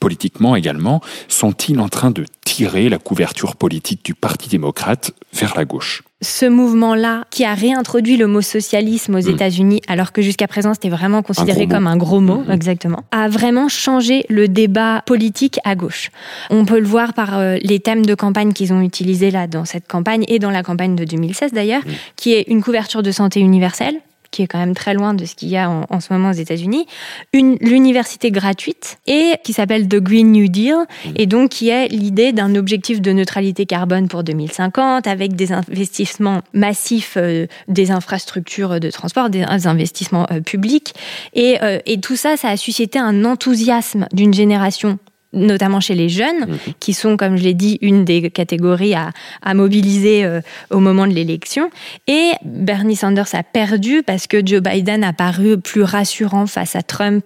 politiquement 0.00 0.54
également. 0.54 1.00
Sont-ils 1.28 1.80
en 1.80 1.88
train 1.88 2.10
de 2.10 2.26
tirer 2.44 2.90
la 2.90 2.98
couverture 2.98 3.56
politique 3.56 4.04
du 4.04 4.14
Parti 4.14 4.50
démocrate 4.50 5.12
vers 5.32 5.56
la 5.56 5.64
gauche? 5.64 6.02
Ce 6.22 6.46
mouvement-là, 6.46 7.24
qui 7.30 7.44
a 7.44 7.54
réintroduit 7.54 8.16
le 8.16 8.26
mot 8.26 8.40
socialisme 8.40 9.14
aux 9.16 9.22
mm. 9.22 9.30
États-Unis, 9.30 9.82
alors 9.86 10.12
que 10.12 10.22
jusqu'à 10.22 10.48
présent 10.48 10.72
c'était 10.72 10.88
vraiment 10.88 11.22
considéré 11.22 11.66
comme 11.66 11.86
un 11.86 11.96
gros 11.96 12.20
mot, 12.20 12.42
mm-hmm. 12.42 12.54
exactement, 12.54 13.04
a 13.10 13.28
vraiment 13.28 13.68
changé 13.68 14.24
le 14.30 14.48
débat 14.48 15.02
politique 15.04 15.60
à 15.64 15.74
gauche. 15.74 16.10
On 16.50 16.64
peut 16.64 16.78
le 16.78 16.86
voir 16.86 17.12
par 17.12 17.38
euh, 17.38 17.58
les 17.60 17.80
thèmes 17.80 18.06
de 18.06 18.14
campagne 18.14 18.52
qu'ils 18.52 18.72
ont 18.72 18.80
utilisés 18.80 19.30
là 19.30 19.46
dans 19.46 19.66
cette 19.66 19.86
campagne 19.86 20.24
et 20.28 20.38
dans 20.38 20.50
la 20.50 20.62
campagne 20.62 20.96
de 20.96 21.04
2016 21.04 21.52
d'ailleurs, 21.52 21.82
mm. 21.82 21.90
qui 22.16 22.32
est 22.32 22.44
une 22.48 22.62
couverture 22.62 23.02
de 23.02 23.10
santé 23.10 23.40
universelle, 23.40 24.00
qui 24.36 24.42
est 24.42 24.46
quand 24.46 24.58
même 24.58 24.74
très 24.74 24.92
loin 24.92 25.14
de 25.14 25.24
ce 25.24 25.34
qu'il 25.34 25.48
y 25.48 25.56
a 25.56 25.70
en, 25.70 26.00
ce 26.00 26.12
moment 26.12 26.28
aux 26.28 26.34
États-Unis, 26.34 26.86
l'université 27.32 28.30
gratuite 28.30 28.98
et 29.06 29.32
qui 29.44 29.54
s'appelle 29.54 29.88
The 29.88 29.96
Green 29.96 30.30
New 30.30 30.48
Deal 30.48 30.74
mmh. 30.74 31.08
et 31.16 31.26
donc 31.26 31.50
qui 31.50 31.70
est 31.70 31.88
l'idée 31.88 32.32
d'un 32.32 32.54
objectif 32.54 33.00
de 33.00 33.12
neutralité 33.12 33.64
carbone 33.64 34.08
pour 34.08 34.24
2050 34.24 35.06
avec 35.06 35.36
des 35.36 35.52
investissements 35.52 36.42
massifs 36.52 37.14
euh, 37.16 37.46
des 37.68 37.90
infrastructures 37.90 38.78
de 38.78 38.90
transport, 38.90 39.30
des 39.30 39.42
investissements 39.42 40.26
euh, 40.30 40.40
publics 40.40 40.94
et, 41.32 41.56
euh, 41.62 41.78
et 41.86 41.98
tout 41.98 42.16
ça, 42.16 42.36
ça 42.36 42.50
a 42.50 42.58
suscité 42.58 42.98
un 42.98 43.24
enthousiasme 43.24 44.06
d'une 44.12 44.34
génération 44.34 44.98
notamment 45.32 45.80
chez 45.80 45.94
les 45.94 46.08
jeunes, 46.08 46.46
mhm. 46.46 46.58
qui 46.80 46.94
sont, 46.94 47.16
comme 47.16 47.36
je 47.36 47.42
l'ai 47.42 47.54
dit, 47.54 47.78
une 47.82 48.04
des 48.04 48.30
catégories 48.30 48.94
à, 48.94 49.10
à 49.42 49.54
mobiliser 49.54 50.24
euh, 50.24 50.40
au 50.70 50.80
moment 50.80 51.06
de 51.06 51.12
l'élection. 51.12 51.70
Et 52.06 52.32
Bernie 52.44 52.96
Sanders 52.96 53.34
a 53.34 53.42
perdu 53.42 54.02
parce 54.02 54.26
que 54.26 54.44
Joe 54.44 54.60
Biden 54.60 55.04
a 55.04 55.12
paru 55.12 55.58
plus 55.58 55.82
rassurant 55.82 56.46
face 56.46 56.76
à 56.76 56.82
Trump. 56.82 57.24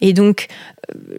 Et 0.00 0.12
donc, 0.12 0.48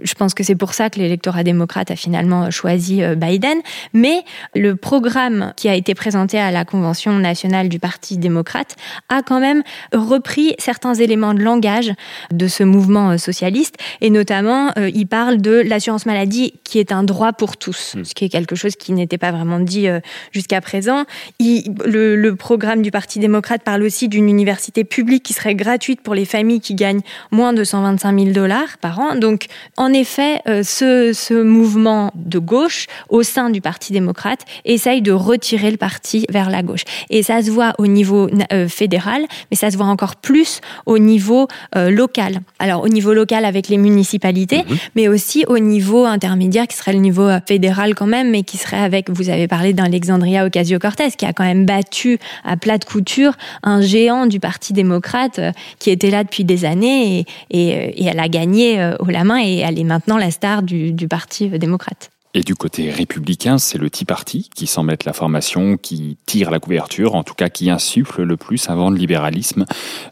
je 0.03 0.13
pense 0.13 0.33
que 0.33 0.43
c'est 0.43 0.55
pour 0.55 0.73
ça 0.73 0.89
que 0.89 0.99
l'électorat 0.99 1.43
démocrate 1.43 1.91
a 1.91 1.95
finalement 1.95 2.51
choisi 2.51 3.01
euh, 3.01 3.15
Biden. 3.15 3.59
Mais 3.93 4.23
le 4.55 4.75
programme 4.75 5.53
qui 5.55 5.69
a 5.69 5.75
été 5.75 5.95
présenté 5.95 6.39
à 6.39 6.51
la 6.51 6.65
Convention 6.65 7.13
nationale 7.13 7.69
du 7.69 7.79
Parti 7.79 8.17
démocrate 8.17 8.75
a 9.09 9.21
quand 9.21 9.39
même 9.39 9.63
repris 9.93 10.55
certains 10.59 10.93
éléments 10.93 11.33
de 11.33 11.41
langage 11.41 11.93
de 12.31 12.47
ce 12.47 12.63
mouvement 12.63 13.11
euh, 13.11 13.17
socialiste. 13.17 13.75
Et 14.01 14.09
notamment, 14.09 14.71
euh, 14.77 14.89
il 14.93 15.07
parle 15.07 15.41
de 15.41 15.61
l'assurance 15.65 16.05
maladie 16.05 16.32
qui 16.63 16.79
est 16.79 16.91
un 16.91 17.03
droit 17.03 17.33
pour 17.33 17.57
tous, 17.57 17.95
hmm. 17.95 18.03
ce 18.03 18.13
qui 18.13 18.25
est 18.25 18.29
quelque 18.29 18.55
chose 18.55 18.75
qui 18.75 18.91
n'était 18.93 19.17
pas 19.17 19.31
vraiment 19.31 19.59
dit 19.59 19.87
jusqu'à 20.31 20.61
présent. 20.61 21.05
le, 21.39 22.15
le 22.15 22.35
programme 22.35 22.81
du 22.81 22.91
Parti 22.91 23.19
démocrate 23.19 23.63
parle 23.63 23.83
aussi 23.83 24.07
d'une 24.07 24.29
université 24.29 24.83
publique 24.83 25.23
qui 25.23 25.33
serait 25.33 25.55
gratuite 25.55 26.01
pour 26.01 26.15
les 26.15 26.25
familles 26.25 26.59
qui 26.59 26.75
gagnent 26.75 27.01
moins 27.31 27.53
de 27.53 27.63
125 27.63 28.19
000 28.19 28.31
dollars 28.31 28.77
par 28.81 28.99
an. 28.99 29.15
Donc, 29.15 29.47
en 29.77 29.91
effet, 29.93 30.39
euh, 30.47 30.63
ce, 30.63 31.41
mouvement 31.43 32.11
de 32.15 32.39
gauche 32.39 32.87
au 33.09 33.23
sein 33.23 33.49
du 33.49 33.61
Parti 33.61 33.93
démocrate 33.93 34.41
essaye 34.65 35.01
de 35.01 35.11
retirer 35.11 35.71
le 35.71 35.77
parti 35.77 36.25
vers 36.29 36.49
la 36.49 36.61
gauche. 36.61 36.83
Et 37.09 37.23
ça 37.23 37.41
se 37.41 37.49
voit 37.49 37.73
au 37.77 37.87
niveau 37.87 38.29
euh, 38.51 38.67
fédéral, 38.67 39.23
mais 39.49 39.57
ça 39.57 39.71
se 39.71 39.77
voit 39.77 39.87
encore 39.87 40.15
plus 40.15 40.61
au 40.85 40.99
niveau 40.99 41.47
euh, 41.75 41.89
local. 41.89 42.41
Alors 42.59 42.83
au 42.83 42.87
niveau 42.87 43.13
local 43.13 43.45
avec 43.45 43.67
les 43.67 43.77
municipalités, 43.77 44.63
mhm. 44.63 44.77
mais 44.95 45.07
aussi 45.07 45.45
au 45.47 45.59
niveau 45.59 46.05
intermédiaire 46.13 46.67
qui 46.67 46.77
serait 46.77 46.93
le 46.93 46.99
niveau 46.99 47.29
fédéral 47.45 47.95
quand 47.95 48.07
même, 48.07 48.31
mais 48.31 48.43
qui 48.43 48.57
serait 48.57 48.79
avec, 48.79 49.09
vous 49.09 49.29
avez 49.29 49.47
parlé 49.47 49.73
d'Alexandria 49.73 50.45
Ocasio-Cortez, 50.45 51.11
qui 51.17 51.25
a 51.25 51.33
quand 51.33 51.43
même 51.43 51.65
battu 51.65 52.19
à 52.45 52.55
plat 52.57 52.77
de 52.77 52.85
couture 52.85 53.33
un 53.63 53.81
géant 53.81 54.25
du 54.25 54.39
Parti 54.39 54.73
démocrate 54.73 55.39
qui 55.79 55.89
était 55.89 56.09
là 56.09 56.23
depuis 56.23 56.45
des 56.45 56.65
années 56.65 57.19
et, 57.19 57.25
et, 57.49 58.03
et 58.03 58.05
elle 58.05 58.19
a 58.19 58.29
gagné 58.29 58.93
haut 58.99 59.09
la 59.09 59.23
main 59.23 59.41
et 59.43 59.57
elle 59.57 59.79
est 59.79 59.83
maintenant 59.83 60.17
la 60.17 60.31
star 60.31 60.63
du, 60.63 60.93
Parti 61.07 61.49
démocrate. 61.49 62.11
Et 62.35 62.41
du 62.41 62.55
côté 62.55 62.89
républicain, 62.89 63.59
c'est 63.59 63.77
le 63.77 63.91
Tea 63.91 64.05
Party 64.05 64.49
qui 64.55 64.65
s'en 64.65 64.81
met 64.81 64.97
la 65.05 65.13
formation, 65.13 65.77
qui 65.77 66.17
tire 66.25 66.49
la 66.49 66.59
couverture, 66.59 67.13
en 67.13 67.23
tout 67.23 67.35
cas 67.35 67.49
qui 67.49 67.69
insuffle 67.69 68.23
le 68.23 68.37
plus 68.37 68.69
un 68.71 68.75
vent 68.75 68.89
de 68.89 68.97
libéralisme 68.97 69.65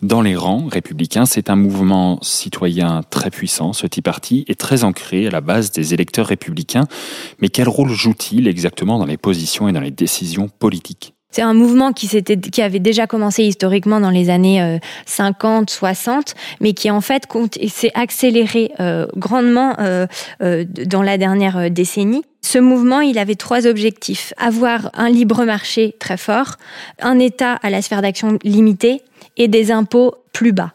dans 0.03 0.21
les 0.21 0.35
rangs 0.35 0.67
républicains. 0.67 1.25
C'est 1.25 1.49
un 1.49 1.55
mouvement 1.55 2.19
citoyen 2.21 3.01
très 3.09 3.31
puissant, 3.31 3.73
ce 3.73 3.87
Tea 3.87 4.03
Party, 4.03 4.45
est 4.47 4.59
très 4.59 4.83
ancré 4.83 5.25
à 5.25 5.31
la 5.31 5.41
base 5.41 5.71
des 5.71 5.95
électeurs 5.95 6.27
républicains. 6.27 6.85
Mais 7.39 7.49
quel 7.49 7.67
rôle 7.67 7.89
joue-t-il 7.89 8.47
exactement 8.47 8.99
dans 8.99 9.05
les 9.05 9.17
positions 9.17 9.67
et 9.67 9.71
dans 9.71 9.79
les 9.79 9.89
décisions 9.89 10.47
politiques? 10.47 11.15
C'est 11.31 11.41
un 11.41 11.53
mouvement 11.53 11.93
qui, 11.93 12.07
qui 12.23 12.61
avait 12.61 12.79
déjà 12.79 13.07
commencé 13.07 13.43
historiquement 13.43 13.99
dans 13.99 14.09
les 14.09 14.29
années 14.29 14.79
50, 15.05 15.69
euh, 15.69 15.73
60, 15.73 16.35
mais 16.59 16.73
qui 16.73 16.91
en 16.91 17.01
fait 17.01 17.23
s'est 17.67 17.91
accéléré 17.93 18.71
euh, 18.79 19.07
grandement 19.15 19.75
euh, 19.79 20.07
dans 20.39 21.01
la 21.01 21.17
dernière 21.17 21.71
décennie. 21.71 22.23
Ce 22.41 22.59
mouvement, 22.59 23.01
il 23.01 23.17
avait 23.17 23.35
trois 23.35 23.67
objectifs. 23.67 24.33
Avoir 24.37 24.89
un 24.93 25.09
libre 25.09 25.45
marché 25.45 25.95
très 25.99 26.17
fort, 26.17 26.57
un 26.99 27.19
État 27.19 27.59
à 27.61 27.69
la 27.69 27.81
sphère 27.81 28.01
d'action 28.01 28.37
limitée 28.43 29.01
et 29.37 29.47
des 29.47 29.71
impôts 29.71 30.15
plus 30.33 30.51
bas. 30.51 30.73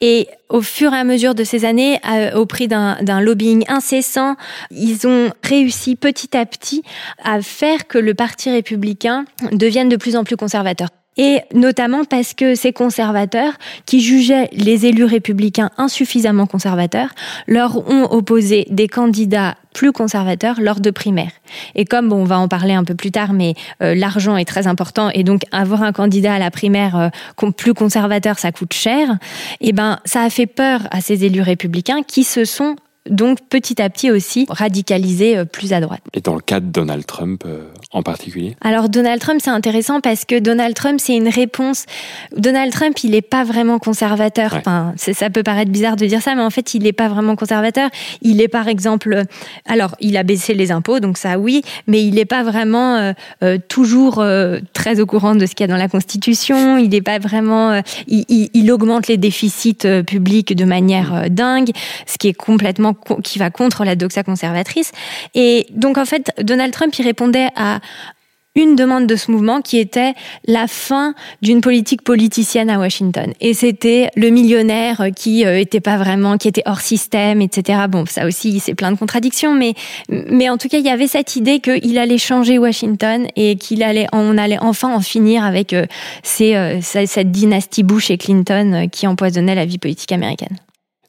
Et 0.00 0.28
au 0.48 0.62
fur 0.62 0.92
et 0.92 0.96
à 0.96 1.04
mesure 1.04 1.34
de 1.34 1.44
ces 1.44 1.64
années, 1.64 2.00
au 2.34 2.46
prix 2.46 2.68
d'un 2.68 3.20
lobbying 3.20 3.64
incessant, 3.68 4.36
ils 4.70 5.06
ont 5.06 5.30
réussi 5.42 5.96
petit 5.96 6.36
à 6.36 6.46
petit 6.46 6.82
à 7.22 7.40
faire 7.42 7.86
que 7.86 7.98
le 7.98 8.14
Parti 8.14 8.50
républicain 8.50 9.24
devienne 9.52 9.88
de 9.88 9.96
plus 9.96 10.16
en 10.16 10.24
plus 10.24 10.36
conservateur 10.36 10.88
et 11.20 11.42
notamment 11.52 12.06
parce 12.06 12.32
que 12.32 12.54
ces 12.54 12.72
conservateurs, 12.72 13.52
qui 13.84 14.00
jugeaient 14.00 14.48
les 14.52 14.86
élus 14.86 15.04
républicains 15.04 15.68
insuffisamment 15.76 16.46
conservateurs, 16.46 17.10
leur 17.46 17.76
ont 17.90 18.04
opposé 18.10 18.66
des 18.70 18.88
candidats 18.88 19.54
plus 19.74 19.92
conservateurs 19.92 20.62
lors 20.62 20.80
de 20.80 20.90
primaires. 20.90 21.32
Et 21.74 21.84
comme 21.84 22.08
bon, 22.08 22.22
on 22.22 22.24
va 22.24 22.38
en 22.38 22.48
parler 22.48 22.72
un 22.72 22.84
peu 22.84 22.94
plus 22.94 23.10
tard, 23.10 23.34
mais 23.34 23.52
euh, 23.82 23.94
l'argent 23.94 24.38
est 24.38 24.46
très 24.46 24.66
important 24.66 25.10
et 25.10 25.22
donc 25.22 25.42
avoir 25.52 25.82
un 25.82 25.92
candidat 25.92 26.32
à 26.32 26.38
la 26.38 26.50
primaire 26.50 26.96
euh, 26.96 27.50
plus 27.50 27.74
conservateur, 27.74 28.38
ça 28.38 28.50
coûte 28.50 28.72
cher. 28.72 29.18
Et 29.60 29.68
eh 29.68 29.72
ben, 29.72 29.98
ça 30.06 30.22
a 30.22 30.30
fait 30.30 30.46
peur 30.46 30.80
à 30.90 31.02
ces 31.02 31.26
élus 31.26 31.42
républicains 31.42 32.02
qui 32.02 32.24
se 32.24 32.46
sont 32.46 32.76
donc 33.08 33.38
petit 33.48 33.80
à 33.80 33.88
petit 33.88 34.10
aussi 34.10 34.46
radicalisé 34.50 35.38
euh, 35.38 35.44
plus 35.44 35.72
à 35.72 35.80
droite. 35.80 36.02
Et 36.12 36.20
dans 36.20 36.34
le 36.34 36.40
cas 36.40 36.60
de 36.60 36.66
Donald 36.66 37.06
Trump 37.06 37.44
euh, 37.46 37.64
en 37.92 38.02
particulier? 38.02 38.56
Alors 38.60 38.90
Donald 38.90 39.20
Trump, 39.20 39.40
c'est 39.42 39.50
intéressant 39.50 40.00
parce 40.00 40.26
que 40.26 40.38
Donald 40.38 40.74
Trump, 40.74 41.00
c'est 41.02 41.16
une 41.16 41.28
réponse. 41.28 41.86
Donald 42.36 42.72
Trump, 42.72 42.98
il 43.02 43.12
n'est 43.12 43.22
pas 43.22 43.42
vraiment 43.44 43.78
conservateur. 43.78 44.54
Enfin, 44.54 44.92
ça 44.96 45.30
peut 45.30 45.42
paraître 45.42 45.70
bizarre 45.70 45.96
de 45.96 46.04
dire 46.04 46.20
ça, 46.20 46.34
mais 46.34 46.42
en 46.42 46.50
fait, 46.50 46.74
il 46.74 46.82
n'est 46.82 46.92
pas 46.92 47.08
vraiment 47.08 47.36
conservateur. 47.36 47.88
Il 48.20 48.42
est 48.42 48.48
par 48.48 48.68
exemple, 48.68 49.22
alors 49.64 49.96
il 50.00 50.16
a 50.18 50.22
baissé 50.22 50.52
les 50.52 50.70
impôts, 50.70 51.00
donc 51.00 51.16
ça 51.16 51.38
oui, 51.38 51.62
mais 51.86 52.02
il 52.02 52.14
n'est 52.14 52.26
pas 52.26 52.42
vraiment 52.42 53.14
euh, 53.42 53.58
toujours 53.68 54.22
très 54.72 55.00
au 55.00 55.06
courant 55.06 55.34
de 55.34 55.46
ce 55.46 55.54
qu'il 55.54 55.64
y 55.64 55.70
a 55.70 55.72
dans 55.72 55.78
la 55.78 55.88
Constitution. 55.88 56.76
Il 56.76 56.90
n'est 56.90 57.00
pas 57.00 57.18
vraiment, 57.18 57.80
il, 58.06 58.50
il, 58.52 58.70
augmente 58.70 59.08
les 59.08 59.16
déficits 59.16 60.02
publics 60.06 60.54
de 60.54 60.64
manière 60.64 61.30
dingue, 61.30 61.70
ce 62.06 62.18
qui 62.18 62.28
est 62.28 62.34
complètement 62.34 62.89
qui 62.92 63.38
va 63.38 63.50
contre 63.50 63.84
la 63.84 63.96
doxa 63.96 64.22
conservatrice. 64.22 64.92
Et 65.34 65.66
donc 65.70 65.98
en 65.98 66.04
fait, 66.04 66.32
Donald 66.40 66.72
Trump 66.72 66.94
y 66.98 67.02
répondait 67.02 67.48
à 67.56 67.80
une 68.56 68.74
demande 68.74 69.06
de 69.06 69.14
ce 69.14 69.30
mouvement 69.30 69.60
qui 69.60 69.78
était 69.78 70.14
la 70.46 70.66
fin 70.66 71.14
d'une 71.40 71.60
politique 71.60 72.02
politicienne 72.02 72.68
à 72.68 72.78
Washington. 72.78 73.32
Et 73.40 73.54
c'était 73.54 74.10
le 74.16 74.30
millionnaire 74.30 75.06
qui 75.14 75.46
euh, 75.46 75.58
était 75.58 75.80
pas 75.80 75.96
vraiment, 75.96 76.36
qui 76.36 76.48
était 76.48 76.62
hors 76.66 76.80
système, 76.80 77.40
etc. 77.40 77.82
Bon, 77.88 78.04
ça 78.06 78.26
aussi, 78.26 78.58
c'est 78.58 78.74
plein 78.74 78.90
de 78.90 78.98
contradictions, 78.98 79.54
mais, 79.54 79.74
mais 80.08 80.48
en 80.48 80.58
tout 80.58 80.68
cas, 80.68 80.78
il 80.78 80.84
y 80.84 80.90
avait 80.90 81.06
cette 81.06 81.36
idée 81.36 81.60
qu'il 81.60 81.96
allait 81.98 82.18
changer 82.18 82.58
Washington 82.58 83.28
et 83.36 83.56
qu'il 83.56 83.84
allait, 83.84 84.08
on 84.12 84.36
allait 84.36 84.58
enfin 84.60 84.92
en 84.92 85.00
finir 85.00 85.44
avec 85.44 85.72
euh, 85.72 85.86
euh, 86.40 86.80
cette 86.82 87.30
dynastie 87.30 87.84
Bush 87.84 88.10
et 88.10 88.18
Clinton 88.18 88.88
qui 88.90 89.06
empoisonnait 89.06 89.54
la 89.54 89.64
vie 89.64 89.78
politique 89.78 90.10
américaine. 90.10 90.56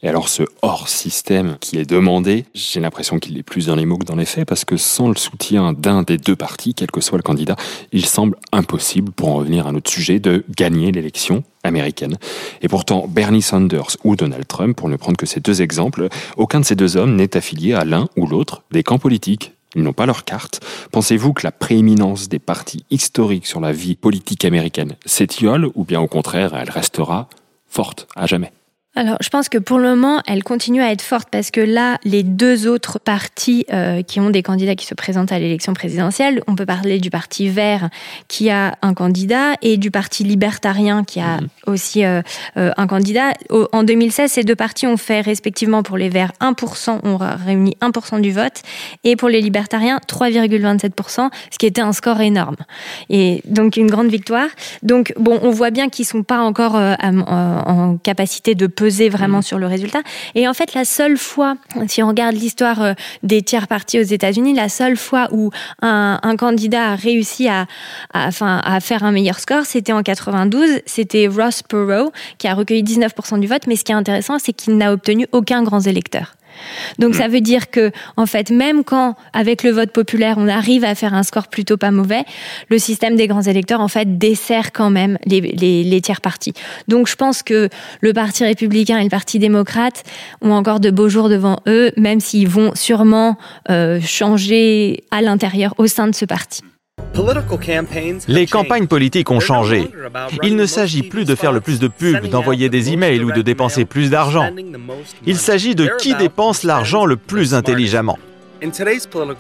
Et 0.04 0.08
alors 0.08 0.30
ce 0.30 0.44
hors-système 0.64 1.58
qui 1.60 1.78
est 1.78 1.88
demandé, 1.88 2.46
j'ai 2.56 2.80
l'impression 2.80 3.20
qu'il 3.20 3.38
est 3.38 3.44
plus 3.44 3.68
dans 3.68 3.76
les 3.76 3.86
mots 3.86 3.98
que 3.98 4.06
dans 4.06 4.16
les 4.16 4.26
faits, 4.26 4.48
parce 4.48 4.66
que 4.66 4.76
sans 4.78 5.08
le 5.08 5.16
soutien 5.16 5.74
d'un 5.74 6.02
des 6.02 6.18
deux 6.18 6.36
partis, 6.36 6.74
quel 6.74 6.90
que 6.90 7.02
soit 7.02 7.20
le 7.20 7.24
candidat, 7.24 7.56
il 7.92 8.06
semble 8.06 8.38
impossible, 8.52 9.12
pour 9.12 9.30
en 9.30 9.36
revenir 9.36 9.68
à 9.68 9.70
un 9.70 9.76
autre 9.76 9.92
sujet, 9.92 10.20
de 10.20 10.44
gagner 10.58 10.92
l'élection 10.92 11.44
américaine. 11.64 12.18
Et 12.62 12.68
pourtant, 12.68 13.08
Bernie 13.08 13.44
Sanders 13.44 13.98
ou 14.04 14.16
Donald 14.16 14.48
Trump, 14.48 14.76
pour 14.76 14.90
ne 14.90 14.96
prendre 14.96 15.18
que 15.18 15.28
ces 15.28 15.40
deux 15.40 15.62
exemples, 15.62 16.08
aucun 16.36 16.62
de 16.62 16.66
ces 16.66 16.76
deux 16.76 16.98
hommes 16.98 17.16
n'est 17.16 17.38
affilié 17.38 17.74
à 17.74 17.86
l'un 17.86 18.08
ou 18.18 18.26
l'autre 18.26 18.64
des 18.72 18.82
camps 18.82 19.00
politiques. 19.00 19.54
Ils 19.76 19.84
n'ont 19.84 19.94
pas 19.94 20.08
leur 20.08 20.26
carte. 20.26 20.60
Pensez-vous 20.92 21.34
que 21.34 21.44
la 21.44 21.52
prééminence 21.52 22.28
des 22.28 22.40
partis 22.40 22.84
historiques 22.90 23.46
sur 23.46 23.62
la 23.62 23.72
vie 23.72 23.96
politique 23.96 24.46
américaine 24.46 24.96
s'étiole, 25.06 25.70
ou 25.76 25.86
bien 25.86 26.02
au 26.02 26.08
contraire, 26.08 26.56
elle 26.56 26.72
restera 26.72 27.30
forte 27.68 28.08
à 28.16 28.26
jamais? 28.26 28.52
Alors, 28.94 29.16
je 29.22 29.30
pense 29.30 29.48
que 29.48 29.58
pour 29.58 29.80
le 29.80 29.88
moment, 29.88 30.22
elle 30.28 30.44
continue 30.44 30.82
à 30.82 30.92
être 30.92 31.02
forte 31.02 31.30
parce 31.32 31.50
que 31.50 31.62
là, 31.62 31.98
les 32.04 32.24
deux 32.24 32.68
autres 32.68 33.00
partis 33.00 33.66
euh, 33.72 34.02
qui 34.02 34.20
ont 34.20 34.30
des 34.30 34.44
candidats 34.44 34.76
qui 34.76 34.86
se 34.86 34.94
présentent 34.94 35.32
à 35.32 35.40
l'élection 35.40 35.74
présidentielle, 35.74 36.44
on 36.48 36.56
peut 36.56 36.66
parler 36.66 37.00
du 37.00 37.10
parti 37.10 37.48
vert 37.48 37.90
qui 38.28 38.50
a 38.50 38.76
un 38.82 38.94
candidat 38.94 39.54
et 39.62 39.78
du 39.78 39.92
parti 39.92 40.26
libertarien 40.26 41.06
qui 41.06 41.22
a 41.22 41.38
mhm. 41.38 41.48
aussi 41.68 42.04
euh, 42.04 42.22
euh, 42.58 42.72
un 42.76 42.86
candidat. 42.86 43.34
en 43.72 43.84
2016, 43.84 44.30
ces 44.30 44.44
deux 44.44 44.58
partis 44.58 44.88
ont 44.88 44.98
fait 44.98 45.22
respectivement 45.22 45.84
pour 45.84 45.98
les 45.98 46.10
verts 46.10 46.34
1%, 46.42 47.00
ont 47.06 47.18
réuni 47.46 47.78
1% 47.80 48.20
du 48.20 48.34
vote, 48.34 48.62
et 49.06 49.16
pour 49.16 49.30
les 49.30 49.40
libertariens 49.40 50.00
3,27%, 50.06 51.30
ce 51.50 51.58
qui 51.58 51.66
était 51.66 51.80
un 51.80 51.94
score 51.94 52.20
énorme. 52.20 52.58
Et 53.10 53.42
donc 53.46 53.78
une 53.78 53.90
grande 53.90 54.10
victoire. 54.10 54.50
Donc 54.84 55.14
bon, 55.18 55.40
on 55.44 55.52
voit 55.52 55.72
bien 55.72 55.88
qu'ils 55.88 56.06
sont 56.06 56.24
pas 56.24 56.42
encore 56.42 56.76
en 56.76 57.98
capacité 57.98 58.54
de 58.54 58.68
peser 58.82 59.10
vraiment 59.10 59.39
mm. 59.39 59.44
sur 59.44 59.60
le 59.60 59.67
résultat. 59.67 60.02
Et 60.34 60.48
en 60.48 60.56
fait, 60.56 60.74
la 60.74 60.86
seule 60.86 61.17
fois, 61.17 61.56
si 61.88 62.02
on 62.02 62.08
regarde 62.08 62.36
l'histoire 62.36 62.82
euh, 62.82 62.94
des 63.22 63.44
tiers 63.44 63.67
partis 63.67 64.00
aux 64.00 64.04
États-Unis, 64.04 64.56
la 64.56 64.70
seule 64.70 64.98
fois 64.98 65.28
où 65.32 65.52
un, 65.84 66.36
candidat 66.36 66.94
a 66.94 66.96
réussi 66.96 67.48
à, 67.48 67.67
enfin, 68.15 68.60
à 68.63 68.80
faire 68.80 69.04
un 69.04 69.12
meilleur 69.12 69.39
score, 69.39 69.65
c'était 69.65 69.91
en 69.91 70.02
92. 70.02 70.80
C'était 70.88 71.28
Ross 71.28 71.62
Perot 71.62 72.12
qui 72.39 72.48
a 72.48 72.56
recueilli 72.56 72.84
19% 72.84 73.39
du 73.39 73.46
vote. 73.46 73.67
Mais 73.67 73.76
ce 73.76 73.84
qui 73.84 73.91
est 73.91 73.96
intéressant, 73.96 74.39
c'est 74.39 74.54
qu'il 74.54 74.78
n'a 74.78 74.91
obtenu 74.91 75.28
aucun 75.32 75.62
grand 75.62 75.86
électeur. 75.86 76.34
Donc 77.00 77.16
ça 77.16 77.28
veut 77.28 77.42
dire 77.42 77.70
que, 77.70 77.92
en 78.18 78.26
fait, 78.26 78.50
même 78.50 78.84
quand, 78.84 79.16
avec 79.34 79.64
le 79.64 79.72
vote 79.72 79.92
populaire, 79.92 80.36
on 80.38 80.48
arrive 80.48 80.84
à 80.84 80.96
faire 80.96 81.14
un 81.14 81.24
score 81.24 81.48
plutôt 81.48 81.78
pas 81.78 81.92
mauvais, 81.92 82.24
le 82.70 82.80
système 82.80 83.16
des 83.16 83.28
grands 83.28 83.42
électeurs, 83.42 83.82
en 83.82 83.88
fait, 83.88 84.18
dessert 84.18 84.72
quand 84.72 84.90
même 84.90 85.18
les, 85.26 86.02
tiers 86.02 86.22
partis. 86.22 86.54
Donc 86.88 87.08
je 87.08 87.16
pense 87.16 87.44
que 87.44 87.70
le 88.02 88.14
Parti 88.14 88.44
républicain 88.44 88.98
et 89.00 89.04
le 89.04 89.10
Parti 89.10 89.40
démocrate 89.40 90.04
ont 90.42 90.52
encore 90.52 90.80
de 90.80 90.90
beaux 90.92 91.10
jours 91.10 91.30
devant 91.30 91.60
eux, 91.68 91.92
même 91.98 92.20
s'ils 92.20 92.48
vont 92.48 92.72
sûrement 92.76 93.38
euh, 93.70 94.00
changer 94.02 95.04
à 95.12 95.22
l'intérieur, 95.22 95.76
au 95.78 95.88
sein 95.88 96.08
de 96.08 96.16
ce 96.16 96.26
parti. 96.26 96.62
Les 98.28 98.48
campagnes 98.48 98.88
politiques 98.88 99.32
ont 99.32 99.40
changé. 99.40 99.90
Il 100.44 100.56
ne 100.56 100.66
s'agit 100.66 101.04
plus 101.04 101.26
de 101.26 101.36
faire 101.36 101.52
le 101.52 101.62
plus 101.62 101.80
de 101.80 101.88
pubs, 101.88 102.28
d'envoyer 102.28 102.70
des 102.70 102.92
emails 102.92 103.24
ou 103.24 103.32
de 103.32 103.42
dépenser 103.42 103.86
plus 103.86 104.10
d'argent. 104.10 104.50
Il 105.26 105.38
s'agit 105.38 105.76
de 105.76 105.90
qui 106.00 106.16
dépense 106.16 106.64
l'argent 106.64 107.06
le 107.06 107.18
plus 107.18 107.54
intelligemment. 107.54 108.18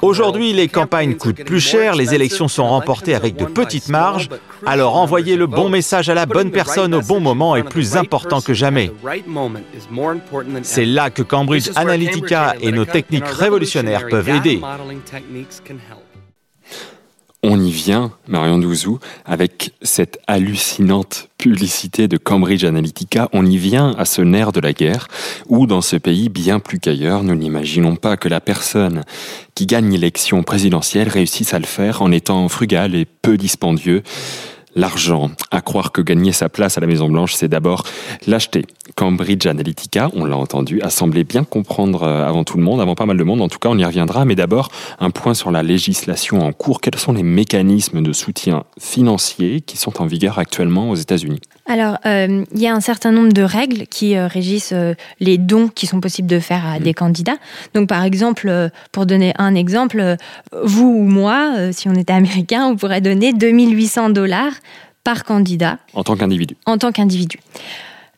Aujourd'hui, 0.01 0.51
les 0.53 0.67
campagnes 0.67 1.15
coûtent 1.15 1.43
plus 1.43 1.59
cher, 1.59 1.95
les 1.95 2.15
élections 2.15 2.47
sont 2.47 2.67
remportées 2.67 3.13
avec 3.13 3.35
de 3.35 3.45
petites 3.45 3.89
marges, 3.89 4.29
alors 4.65 4.95
envoyer 4.95 5.35
le 5.35 5.45
bon 5.45 5.69
message 5.69 6.09
à 6.09 6.15
la 6.15 6.25
bonne 6.25 6.49
personne 6.49 6.95
au 6.95 7.01
bon 7.01 7.19
moment 7.19 7.55
est 7.55 7.63
plus 7.63 7.97
important 7.97 8.41
que 8.41 8.53
jamais. 8.53 8.91
C'est 10.63 10.85
là 10.85 11.11
que 11.11 11.21
Cambridge 11.21 11.69
Analytica 11.75 12.55
et 12.61 12.71
nos 12.71 12.85
techniques 12.85 13.27
révolutionnaires 13.27 14.07
peuvent 14.07 14.29
aider. 14.29 14.59
On 17.43 17.59
y 17.59 17.71
vient, 17.71 18.11
Marion 18.27 18.59
Douzou, 18.59 18.99
avec 19.25 19.73
cette 19.81 20.19
hallucinante 20.27 21.29
publicité 21.39 22.07
de 22.07 22.17
Cambridge 22.17 22.63
Analytica. 22.63 23.29
On 23.33 23.43
y 23.47 23.57
vient 23.57 23.95
à 23.97 24.05
ce 24.05 24.21
nerf 24.21 24.51
de 24.51 24.59
la 24.59 24.73
guerre, 24.73 25.07
où 25.47 25.65
dans 25.65 25.81
ce 25.81 25.95
pays, 25.95 26.29
bien 26.29 26.59
plus 26.59 26.79
qu'ailleurs, 26.79 27.23
nous 27.23 27.33
n'imaginons 27.33 27.95
pas 27.95 28.15
que 28.15 28.29
la 28.29 28.41
personne 28.41 29.03
qui 29.55 29.65
gagne 29.65 29.89
l'élection 29.91 30.43
présidentielle 30.43 31.09
réussisse 31.09 31.55
à 31.55 31.59
le 31.59 31.65
faire 31.65 32.03
en 32.03 32.11
étant 32.11 32.47
frugal 32.47 32.93
et 32.93 33.05
peu 33.05 33.37
dispendieux 33.37 34.03
l'argent. 34.75 35.31
À 35.51 35.61
croire 35.61 35.91
que 35.91 36.01
gagner 36.01 36.31
sa 36.31 36.49
place 36.49 36.77
à 36.77 36.81
la 36.81 36.87
Maison 36.87 37.09
Blanche, 37.09 37.33
c'est 37.33 37.47
d'abord 37.47 37.83
l'acheter. 38.27 38.65
Cambridge 38.95 39.45
Analytica, 39.45 40.09
on 40.13 40.25
l'a 40.25 40.37
entendu, 40.37 40.81
a 40.81 40.89
semblé 40.89 41.23
bien 41.23 41.43
comprendre 41.43 42.03
euh, 42.03 42.27
avant 42.27 42.43
tout 42.43 42.57
le 42.57 42.63
monde, 42.63 42.81
avant 42.81 42.95
pas 42.95 43.05
mal 43.05 43.17
de 43.17 43.23
monde. 43.23 43.41
En 43.41 43.47
tout 43.47 43.59
cas, 43.59 43.69
on 43.69 43.77
y 43.77 43.85
reviendra. 43.85 44.25
Mais 44.25 44.35
d'abord, 44.35 44.69
un 44.99 45.11
point 45.11 45.33
sur 45.33 45.51
la 45.51 45.63
législation 45.63 46.39
en 46.39 46.51
cours. 46.51 46.81
Quels 46.81 46.99
sont 46.99 47.13
les 47.13 47.23
mécanismes 47.23 48.01
de 48.01 48.13
soutien 48.13 48.63
financier 48.79 49.61
qui 49.61 49.77
sont 49.77 50.01
en 50.01 50.05
vigueur 50.05 50.39
actuellement 50.39 50.89
aux 50.89 50.95
États-Unis? 50.95 51.41
Alors, 51.67 51.97
euh, 52.05 52.43
il 52.53 52.59
y 52.59 52.67
a 52.67 52.73
un 52.73 52.81
certain 52.81 53.11
nombre 53.11 53.31
de 53.31 53.43
règles 53.43 53.85
qui 53.87 54.17
euh, 54.17 54.27
régissent 54.27 54.73
les 55.19 55.37
dons 55.37 55.67
qui 55.67 55.87
sont 55.87 56.01
possibles 56.01 56.27
de 56.27 56.39
faire 56.39 56.65
à 56.65 56.79
mmh. 56.79 56.83
des 56.83 56.93
candidats. 56.93 57.37
Donc, 57.73 57.87
par 57.87 58.03
exemple, 58.03 58.69
pour 58.91 59.05
donner 59.05 59.33
un 59.37 59.55
exemple, 59.55 60.17
vous 60.63 60.87
ou 60.87 61.03
moi, 61.03 61.71
si 61.71 61.87
on 61.87 61.93
était 61.93 62.13
américain, 62.21 62.65
on 62.65 62.75
pourrait 62.75 63.01
donner 63.01 63.31
2800 63.31 64.09
dollars 64.09 64.53
par 65.03 65.23
candidat. 65.23 65.79
En 65.93 66.03
tant 66.03 66.15
qu'individu. 66.15 66.55
En 66.65 66.77
tant 66.77 66.91
qu'individu. 66.91 67.39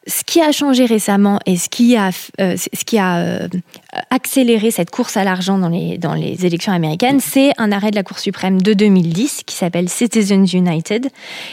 Ce 0.06 0.24
qui 0.26 0.42
a 0.42 0.52
changé 0.52 0.86
récemment 0.86 1.40
et 1.46 1.56
ce 1.56 1.70
qui 1.70 1.96
a, 1.96 2.10
euh, 2.42 2.58
ce 2.58 2.84
qui 2.84 2.98
a 2.98 3.48
euh, 3.96 4.00
accéléré 4.10 4.70
cette 4.70 4.92
course 4.92 5.16
à 5.16 5.24
l'argent 5.24 5.58
dans 5.58 5.70
les, 5.70 5.98
dans 5.98 6.14
les 6.14 6.46
élections 6.46 6.74
américaines, 6.74 7.20
c'est 7.20 7.52
un 7.58 7.72
arrêt 7.72 7.92
de 7.92 7.96
la 7.96 8.04
Cour 8.04 8.20
suprême 8.20 8.62
de 8.62 8.74
2010 8.74 9.44
qui 9.46 9.56
s'appelle 9.56 9.88
Citizens 9.88 10.46
United 10.54 11.08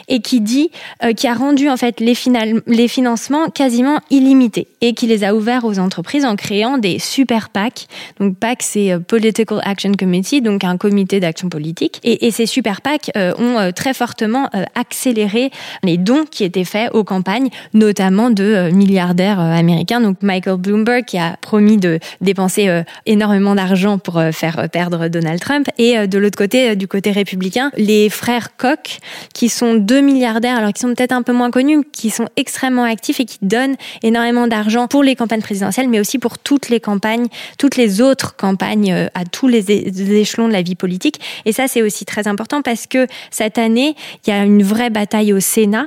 et 0.09 0.20
qui 0.20 0.40
dit, 0.40 0.70
euh, 1.05 1.12
qui 1.12 1.29
a 1.29 1.35
rendu 1.35 1.68
en 1.68 1.76
fait 1.76 2.00
les, 2.00 2.14
final, 2.14 2.61
les 2.66 2.88
financements 2.88 3.48
quasiment 3.48 4.00
illimités 4.11 4.66
et 4.81 4.94
qui 4.94 5.07
les 5.07 5.22
a 5.22 5.35
ouverts 5.35 5.64
aux 5.64 5.79
entreprises 5.79 6.24
en 6.24 6.35
créant 6.35 6.79
des 6.79 6.98
super 6.98 7.50
PAC. 7.50 7.87
Donc 8.18 8.37
PAC, 8.37 8.62
c'est 8.62 8.98
Political 9.07 9.61
Action 9.62 9.92
Committee, 9.92 10.42
donc 10.42 10.64
un 10.64 10.76
comité 10.76 11.20
d'action 11.20 11.48
politique. 11.48 12.00
Et, 12.03 12.31
ces 12.31 12.46
super 12.46 12.81
PAC 12.81 13.11
ont 13.16 13.72
très 13.74 13.92
fortement 13.92 14.48
accéléré 14.74 15.50
les 15.83 15.96
dons 15.96 16.24
qui 16.31 16.44
étaient 16.44 16.64
faits 16.64 16.90
aux 16.94 17.03
campagnes, 17.03 17.48
notamment 17.74 18.31
de 18.31 18.40
de 18.40 18.44
euh, 18.44 18.70
milliardaires 18.72 19.40
euh, 19.40 19.53
américains. 19.53 20.00
Donc 20.00 20.22
Michael 20.22 20.57
Bloomberg 20.57 21.05
qui 21.05 21.18
a 21.18 21.37
promis 21.40 21.76
de 21.76 21.98
dépenser 22.20 22.30
euh, 22.38 22.83
énormément 23.07 23.55
d'argent 23.55 23.99
pour 23.99 24.23
faire 24.33 24.69
perdre 24.71 25.09
Donald 25.09 25.40
Trump. 25.40 25.69
Et 25.79 26.07
de 26.07 26.19
l'autre 26.19 26.37
côté, 26.37 26.77
du 26.77 26.87
côté 26.88 27.11
républicain, 27.11 27.71
les 27.77 28.11
frères 28.11 28.57
Koch 28.57 28.99
qui 29.35 29.49
sont 29.49 29.75
deux 29.75 30.01
milliardaires, 30.01 30.57
alors 30.57 30.73
qui 30.73 30.81
sont 30.81 30.95
peut-être 30.95 31.12
un 31.12 31.23
peu 31.23 31.33
moins 31.33 31.51
connus, 31.51 31.85
qui 31.93 32.11
sont 32.11 32.29
extrêmement 32.37 32.85
actifs 32.85 33.21
et 33.21 33.25
qui 33.25 33.38
donnent 33.43 33.77
énormément 34.03 34.47
d'argent 34.47 34.88
pour 34.88 35.03
les 35.03 35.16
campagnes 35.16 35.43
présidentielles, 35.43 35.88
mais 35.88 36.01
aussi 36.01 36.19
pour 36.19 36.38
toutes 36.38 36.69
les 36.69 36.81
campagnes, 36.81 37.27
toutes 37.59 37.77
les 37.77 38.01
autres 38.01 38.37
campagnes 38.37 39.09
à 39.14 39.25
tous 39.25 39.49
les 39.49 39.71
échelons 39.71 40.49
de 40.49 40.53
la 40.53 40.62
vie 40.62 40.75
politique. 40.75 41.21
Et 41.45 41.53
ça, 41.53 41.69
c'est 41.69 41.83
aussi 41.83 42.05
très 42.05 42.29
important 42.29 42.62
parce 42.62 42.87
que 42.87 43.07
cette 43.31 43.59
année, 43.59 43.95
il 44.27 44.31
y 44.31 44.33
a 44.33 44.45
une 44.45 44.62
vraie 44.62 44.90
bataille 44.90 45.33
au 45.33 45.40
Sénat 45.40 45.87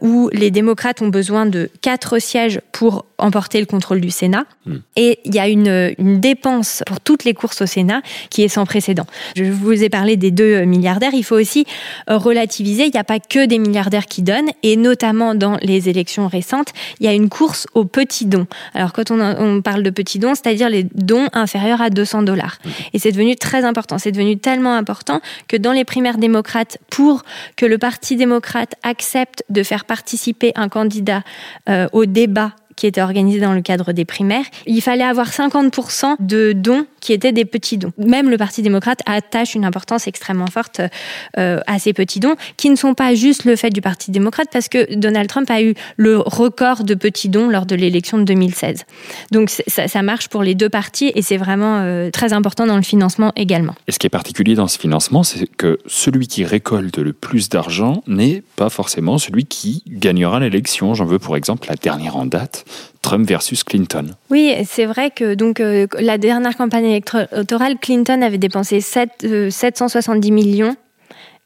où 0.00 0.30
les 0.32 0.50
démocrates 0.50 1.02
ont 1.02 1.08
besoin 1.08 1.46
de 1.46 1.70
quatre 1.80 2.18
sièges 2.18 2.60
pour 2.72 3.04
emporter 3.18 3.58
le 3.60 3.66
contrôle 3.66 4.00
du 4.00 4.10
Sénat. 4.10 4.44
Hmm. 4.64 4.76
Et 4.96 5.18
il 5.24 5.34
y 5.34 5.38
a 5.38 5.48
une, 5.48 5.92
une, 5.98 6.20
dépense 6.20 6.82
pour 6.86 7.00
toutes 7.00 7.24
les 7.24 7.34
courses 7.34 7.60
au 7.60 7.66
Sénat 7.66 8.00
qui 8.30 8.42
est 8.42 8.48
sans 8.48 8.64
précédent. 8.64 9.06
Je 9.36 9.44
vous 9.44 9.82
ai 9.82 9.88
parlé 9.88 10.16
des 10.16 10.30
deux 10.30 10.62
milliardaires. 10.64 11.10
Il 11.12 11.24
faut 11.24 11.38
aussi 11.38 11.66
euh, 12.08 12.16
relativiser. 12.16 12.84
Il 12.84 12.92
n'y 12.92 12.98
a 12.98 13.04
pas 13.04 13.18
que 13.18 13.44
des 13.46 13.58
milliardaires 13.58 14.06
qui 14.06 14.22
donnent. 14.22 14.50
Et 14.62 14.76
notamment 14.76 15.34
dans 15.34 15.56
les 15.62 15.88
élections 15.88 16.28
récentes, 16.28 16.68
il 17.00 17.06
y 17.06 17.08
a 17.08 17.12
une 17.12 17.28
course 17.28 17.66
aux 17.74 17.84
petits 17.84 18.26
dons. 18.26 18.46
Alors 18.74 18.92
quand 18.92 19.10
on, 19.10 19.20
on 19.20 19.62
parle 19.62 19.82
de 19.82 19.90
petits 19.90 20.20
dons, 20.20 20.34
c'est-à-dire 20.34 20.68
les 20.68 20.84
dons 20.94 21.28
inférieurs 21.32 21.82
à 21.82 21.90
200 21.90 22.22
dollars. 22.22 22.58
Hmm. 22.64 22.70
Et 22.94 22.98
c'est 23.00 23.12
devenu 23.12 23.34
très 23.34 23.64
important. 23.64 23.98
C'est 23.98 24.12
devenu 24.12 24.38
tellement 24.38 24.76
important 24.76 25.20
que 25.48 25.56
dans 25.56 25.72
les 25.72 25.84
primaires 25.84 26.18
démocrates, 26.18 26.78
pour 26.88 27.24
que 27.56 27.66
le 27.66 27.78
Parti 27.78 28.16
démocrate 28.16 28.74
accepte 28.84 29.17
de 29.48 29.62
faire 29.62 29.84
participer 29.84 30.52
un 30.54 30.68
candidat 30.68 31.22
euh, 31.68 31.88
au 31.92 32.06
débat 32.06 32.52
qui 32.76 32.86
était 32.86 33.02
organisé 33.02 33.40
dans 33.40 33.54
le 33.54 33.60
cadre 33.60 33.92
des 33.92 34.04
primaires, 34.04 34.44
il 34.66 34.80
fallait 34.80 35.04
avoir 35.04 35.30
50% 35.30 36.14
de 36.20 36.52
dons 36.52 36.86
qui 37.08 37.14
étaient 37.14 37.32
des 37.32 37.46
petits 37.46 37.78
dons. 37.78 37.90
Même 37.96 38.28
le 38.28 38.36
Parti 38.36 38.60
démocrate 38.60 39.00
attache 39.06 39.54
une 39.54 39.64
importance 39.64 40.06
extrêmement 40.06 40.48
forte 40.48 40.82
euh, 41.38 41.58
à 41.66 41.78
ces 41.78 41.94
petits 41.94 42.20
dons, 42.20 42.36
qui 42.58 42.68
ne 42.68 42.76
sont 42.76 42.92
pas 42.92 43.14
juste 43.14 43.46
le 43.46 43.56
fait 43.56 43.70
du 43.70 43.80
Parti 43.80 44.10
démocrate, 44.10 44.48
parce 44.52 44.68
que 44.68 44.94
Donald 44.94 45.26
Trump 45.26 45.50
a 45.50 45.62
eu 45.62 45.72
le 45.96 46.18
record 46.18 46.84
de 46.84 46.94
petits 46.94 47.30
dons 47.30 47.48
lors 47.48 47.64
de 47.64 47.74
l'élection 47.74 48.18
de 48.18 48.24
2016. 48.24 48.84
Donc 49.30 49.48
ça, 49.48 50.02
marche 50.02 50.28
pour 50.28 50.42
les 50.42 50.54
deux 50.54 50.68
partis 50.68 51.10
et 51.14 51.22
c'est 51.22 51.38
vraiment 51.38 51.78
euh, 51.78 52.10
très 52.10 52.34
important 52.34 52.66
dans 52.66 52.76
le 52.76 52.82
financement 52.82 53.32
également. 53.36 53.74
Et 53.86 53.92
ce 53.92 53.98
qui 53.98 54.06
est 54.06 54.10
particulier 54.10 54.54
dans 54.54 54.68
ce 54.68 54.78
financement, 54.78 55.22
c'est 55.22 55.46
que 55.46 55.78
celui 55.86 56.26
qui 56.26 56.44
récolte 56.44 56.98
le 56.98 57.14
plus 57.14 57.48
d'argent 57.48 58.02
n'est 58.06 58.42
pas 58.56 58.68
forcément 58.68 59.16
celui 59.16 59.46
qui 59.46 59.82
gagnera 59.88 60.40
l'élection. 60.40 60.92
J'en 60.92 61.06
veux 61.06 61.18
pour 61.18 61.38
exemple 61.38 61.68
la 61.70 61.76
dernière 61.76 62.16
en 62.16 62.26
date, 62.26 62.66
Trump 63.02 63.26
versus 63.28 63.64
Clinton. 63.64 64.08
Oui, 64.30 64.54
c'est 64.66 64.86
vrai 64.86 65.10
que 65.10 65.34
donc 65.34 65.60
euh, 65.60 65.86
la 65.98 66.18
dernière 66.18 66.56
campagne 66.56 66.84
électorale, 66.84 67.78
Clinton 67.80 68.22
avait 68.22 68.38
dépensé 68.38 68.80
7, 68.80 69.26
770 69.50 70.28
euh, 70.30 70.34
millions 70.34 70.76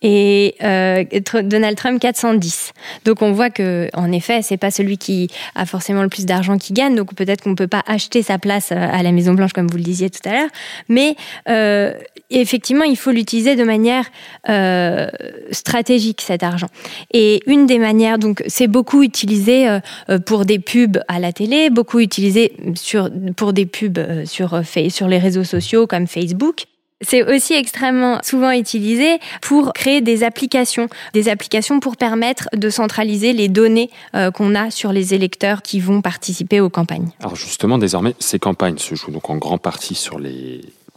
et 0.03 0.55
euh, 0.63 1.05
Donald 1.43 1.77
Trump 1.77 2.01
410. 2.01 2.73
Donc 3.05 3.23
on 3.23 3.33
voit 3.33 3.51
que 3.51 3.89
en 3.95 4.13
effet, 4.13 4.43
c'est 4.43 4.57
pas 4.57 4.71
celui 4.71 4.99
qui 4.99 5.29
a 5.55 5.67
forcément 5.67 6.03
le 6.03 6.09
plus 6.09 6.27
d'argent 6.27 6.59
qui 6.59 6.73
gagne. 6.73 6.95
Donc 6.95 7.15
peut-être 7.15 7.43
qu'on 7.43 7.55
peut 7.55 7.69
pas 7.69 7.83
acheter 7.87 8.23
sa 8.23 8.39
place 8.39 8.73
à 8.73 9.03
la 9.03 9.13
Maison 9.13 9.35
Blanche 9.35 9.53
comme 9.53 9.69
vous 9.69 9.77
le 9.77 9.83
disiez 9.83 10.11
tout 10.11 10.27
à 10.29 10.33
l'heure, 10.33 10.51
mais 10.89 11.17
euh, 11.49 11.93
effectivement, 12.41 12.85
il 12.85 12.97
faut 12.97 13.11
l'utiliser 13.11 13.57
de 13.57 13.65
manière 13.65 14.07
euh, 14.49 15.09
stratégique 15.51 16.21
cet 16.21 16.43
argent. 16.43 16.69
Et 17.13 17.43
une 17.47 17.67
des 17.67 17.79
manières, 17.79 18.19
donc 18.19 18.43
c'est 18.47 18.69
beaucoup 18.69 19.03
utilisé 19.03 19.69
euh, 19.69 20.19
pour 20.19 20.45
des 20.45 20.59
pubs 20.59 20.99
à 21.09 21.19
la 21.19 21.33
télé, 21.33 21.71
beaucoup 21.71 22.01
utilisé 22.01 22.53
sur 22.75 23.11
pour 23.37 23.53
des 23.53 23.67
pubs 23.67 23.99
euh, 23.99 24.25
sur 24.27 24.63
sur 24.89 25.09
les 25.09 25.19
réseaux 25.19 25.45
sociaux 25.45 25.87
comme 25.87 26.07
Facebook. 26.07 26.67
C'est 27.03 27.23
aussi 27.23 27.55
extrêmement 27.55 28.21
souvent 28.23 28.53
utilisé 28.53 29.19
pour 29.41 29.73
créer 29.73 30.01
des 30.01 30.25
applications, 30.25 30.89
des 31.13 31.29
applications 31.29 31.81
pour 31.81 31.97
permettre 31.97 32.49
de 32.55 32.71
centraliser 32.71 33.33
les 33.33 33.49
données 33.49 33.91
euh, 34.15 34.31
qu'on 34.31 34.55
a 34.55 34.71
sur 34.71 34.93
les 34.93 35.15
électeurs 35.15 35.63
qui 35.63 35.81
vont 35.81 36.01
participer 36.01 36.61
aux 36.61 36.71
campagnes. 36.71 37.11
Alors 37.21 37.37
justement, 37.37 37.79
désormais, 37.79 38.15
ces 38.19 38.39
campagnes 38.39 38.79
se 38.79 38.95
jouent 38.95 39.11
donc 39.11 39.29
en 39.31 39.37
grande 39.37 39.61
partie 39.61 40.09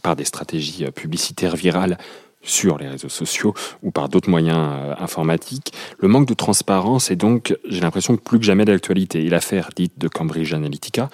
par 0.02 0.16
des 0.16 0.24
stratégies 0.24 0.84
euh, 0.84 0.90
publicitaires 0.90 1.56
virales 1.56 1.98
sur 2.46 2.78
les 2.78 2.88
réseaux 2.88 3.08
sociaux 3.08 3.54
ou 3.82 3.90
par 3.90 4.08
d'autres 4.08 4.30
moyens 4.30 4.58
euh, 4.58 4.94
informatiques. 4.98 5.72
Le 5.98 6.08
manque 6.08 6.26
de 6.26 6.34
transparence 6.34 7.10
est 7.10 7.16
donc, 7.16 7.56
j'ai 7.68 7.80
l'impression, 7.80 8.16
plus 8.16 8.38
que 8.38 8.44
jamais 8.44 8.64
d'actualité. 8.64 9.24
Et 9.24 9.28
l'affaire 9.28 9.70
dite 9.76 9.92
de 9.98 10.08
Cambridge 10.08 10.54
Analytica, 10.54 11.10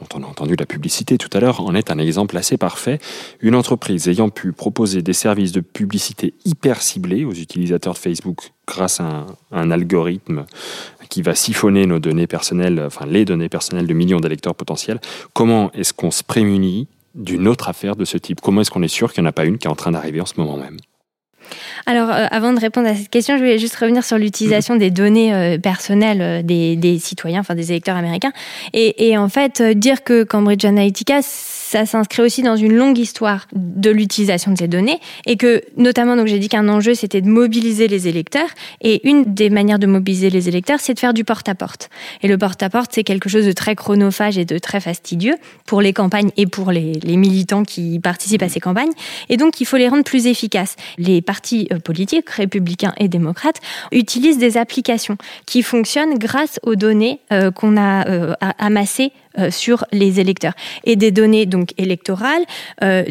dont 0.00 0.18
on 0.18 0.22
a 0.22 0.26
entendu 0.26 0.56
la 0.56 0.66
publicité 0.66 1.18
tout 1.18 1.30
à 1.32 1.40
l'heure, 1.40 1.60
en 1.60 1.74
est 1.74 1.90
un 1.90 1.98
exemple 1.98 2.36
assez 2.36 2.56
parfait. 2.56 2.98
Une 3.40 3.54
entreprise 3.54 4.08
ayant 4.08 4.30
pu 4.30 4.52
proposer 4.52 5.02
des 5.02 5.12
services 5.12 5.52
de 5.52 5.60
publicité 5.60 6.34
hyper 6.44 6.82
ciblés 6.82 7.24
aux 7.24 7.34
utilisateurs 7.34 7.94
de 7.94 7.98
Facebook 7.98 8.52
grâce 8.66 9.00
à 9.00 9.04
un, 9.04 9.26
un 9.52 9.70
algorithme 9.70 10.46
qui 11.08 11.22
va 11.22 11.34
siphonner 11.34 11.86
nos 11.86 11.98
données 11.98 12.26
personnelles, 12.26 12.82
enfin 12.84 13.06
les 13.06 13.24
données 13.24 13.48
personnelles 13.48 13.86
de 13.86 13.94
millions 13.94 14.20
d'électeurs 14.20 14.54
potentiels. 14.54 15.00
Comment 15.32 15.70
est-ce 15.72 15.92
qu'on 15.92 16.10
se 16.10 16.22
prémunit 16.22 16.88
d'une 17.16 17.48
autre 17.48 17.68
affaire 17.68 17.96
de 17.96 18.04
ce 18.04 18.18
type. 18.18 18.40
Comment 18.40 18.60
est-ce 18.60 18.70
qu'on 18.70 18.82
est 18.82 18.88
sûr 18.88 19.12
qu'il 19.12 19.22
n'y 19.22 19.26
en 19.26 19.30
a 19.30 19.32
pas 19.32 19.44
une 19.44 19.58
qui 19.58 19.66
est 19.66 19.70
en 19.70 19.74
train 19.74 19.90
d'arriver 19.90 20.20
en 20.20 20.26
ce 20.26 20.34
moment 20.36 20.56
même? 20.56 20.76
Alors, 21.86 22.10
euh, 22.10 22.26
avant 22.30 22.52
de 22.52 22.60
répondre 22.60 22.88
à 22.88 22.94
cette 22.94 23.10
question, 23.10 23.36
je 23.36 23.42
voulais 23.42 23.58
juste 23.58 23.76
revenir 23.76 24.04
sur 24.04 24.18
l'utilisation 24.18 24.76
des 24.76 24.90
données 24.90 25.32
euh, 25.32 25.58
personnelles 25.58 26.20
euh, 26.20 26.42
des, 26.42 26.98
citoyens, 26.98 27.40
enfin 27.40 27.54
des 27.54 27.70
électeurs 27.70 27.96
américains. 27.96 28.32
Et, 28.72 29.08
et 29.08 29.16
en 29.16 29.28
fait, 29.28 29.62
dire 29.62 30.02
que 30.02 30.24
Cambridge 30.24 30.64
Analytica, 30.64 31.22
ça 31.68 31.84
s'inscrit 31.84 32.22
aussi 32.22 32.42
dans 32.42 32.54
une 32.54 32.74
longue 32.74 32.96
histoire 32.96 33.48
de 33.52 33.90
l'utilisation 33.90 34.52
de 34.52 34.58
ces 34.58 34.68
données 34.68 35.00
et 35.26 35.36
que 35.36 35.62
notamment 35.76 36.14
donc 36.14 36.28
j'ai 36.28 36.38
dit 36.38 36.48
qu'un 36.48 36.68
enjeu 36.68 36.94
c'était 36.94 37.20
de 37.20 37.28
mobiliser 37.28 37.88
les 37.88 38.06
électeurs 38.06 38.48
et 38.82 39.06
une 39.08 39.34
des 39.34 39.50
manières 39.50 39.80
de 39.80 39.88
mobiliser 39.88 40.30
les 40.30 40.48
électeurs 40.48 40.78
c'est 40.78 40.94
de 40.94 41.00
faire 41.00 41.12
du 41.12 41.24
porte-à-porte. 41.24 41.90
Et 42.22 42.28
le 42.28 42.38
porte-à-porte 42.38 42.92
c'est 42.94 43.02
quelque 43.02 43.28
chose 43.28 43.44
de 43.44 43.50
très 43.50 43.74
chronophage 43.74 44.38
et 44.38 44.44
de 44.44 44.58
très 44.58 44.78
fastidieux 44.78 45.34
pour 45.66 45.82
les 45.82 45.92
campagnes 45.92 46.30
et 46.36 46.46
pour 46.46 46.70
les, 46.70 47.00
militants 47.16 47.64
qui 47.64 47.98
participent 47.98 48.44
à 48.44 48.48
ces 48.48 48.60
campagnes 48.60 48.92
et 49.28 49.36
donc 49.36 49.60
il 49.60 49.64
faut 49.64 49.76
les 49.76 49.88
rendre 49.88 50.04
plus 50.04 50.28
efficaces. 50.28 50.76
Les 50.98 51.20
partis 51.20 51.66
euh, 51.72 51.80
politiques 51.80 52.30
républicains 52.30 52.94
et 52.98 53.08
démocrates 53.08 53.60
utilisent 53.90 54.38
des 54.38 54.56
applications 54.56 55.16
qui 55.46 55.62
fonctionnent 55.62 56.16
grâce 56.16 56.60
aux 56.62 56.76
données 56.76 57.18
euh, 57.32 57.50
qu'on 57.50 57.76
a 57.76 58.06
euh, 58.06 58.34
amassées 58.58 59.10
euh, 59.38 59.50
sur 59.50 59.84
les 59.92 60.20
électeurs 60.20 60.54
et 60.84 60.96
des 60.96 61.10
données 61.10 61.46
donc 61.46 61.72
électorales 61.78 62.42
euh, 62.82 63.04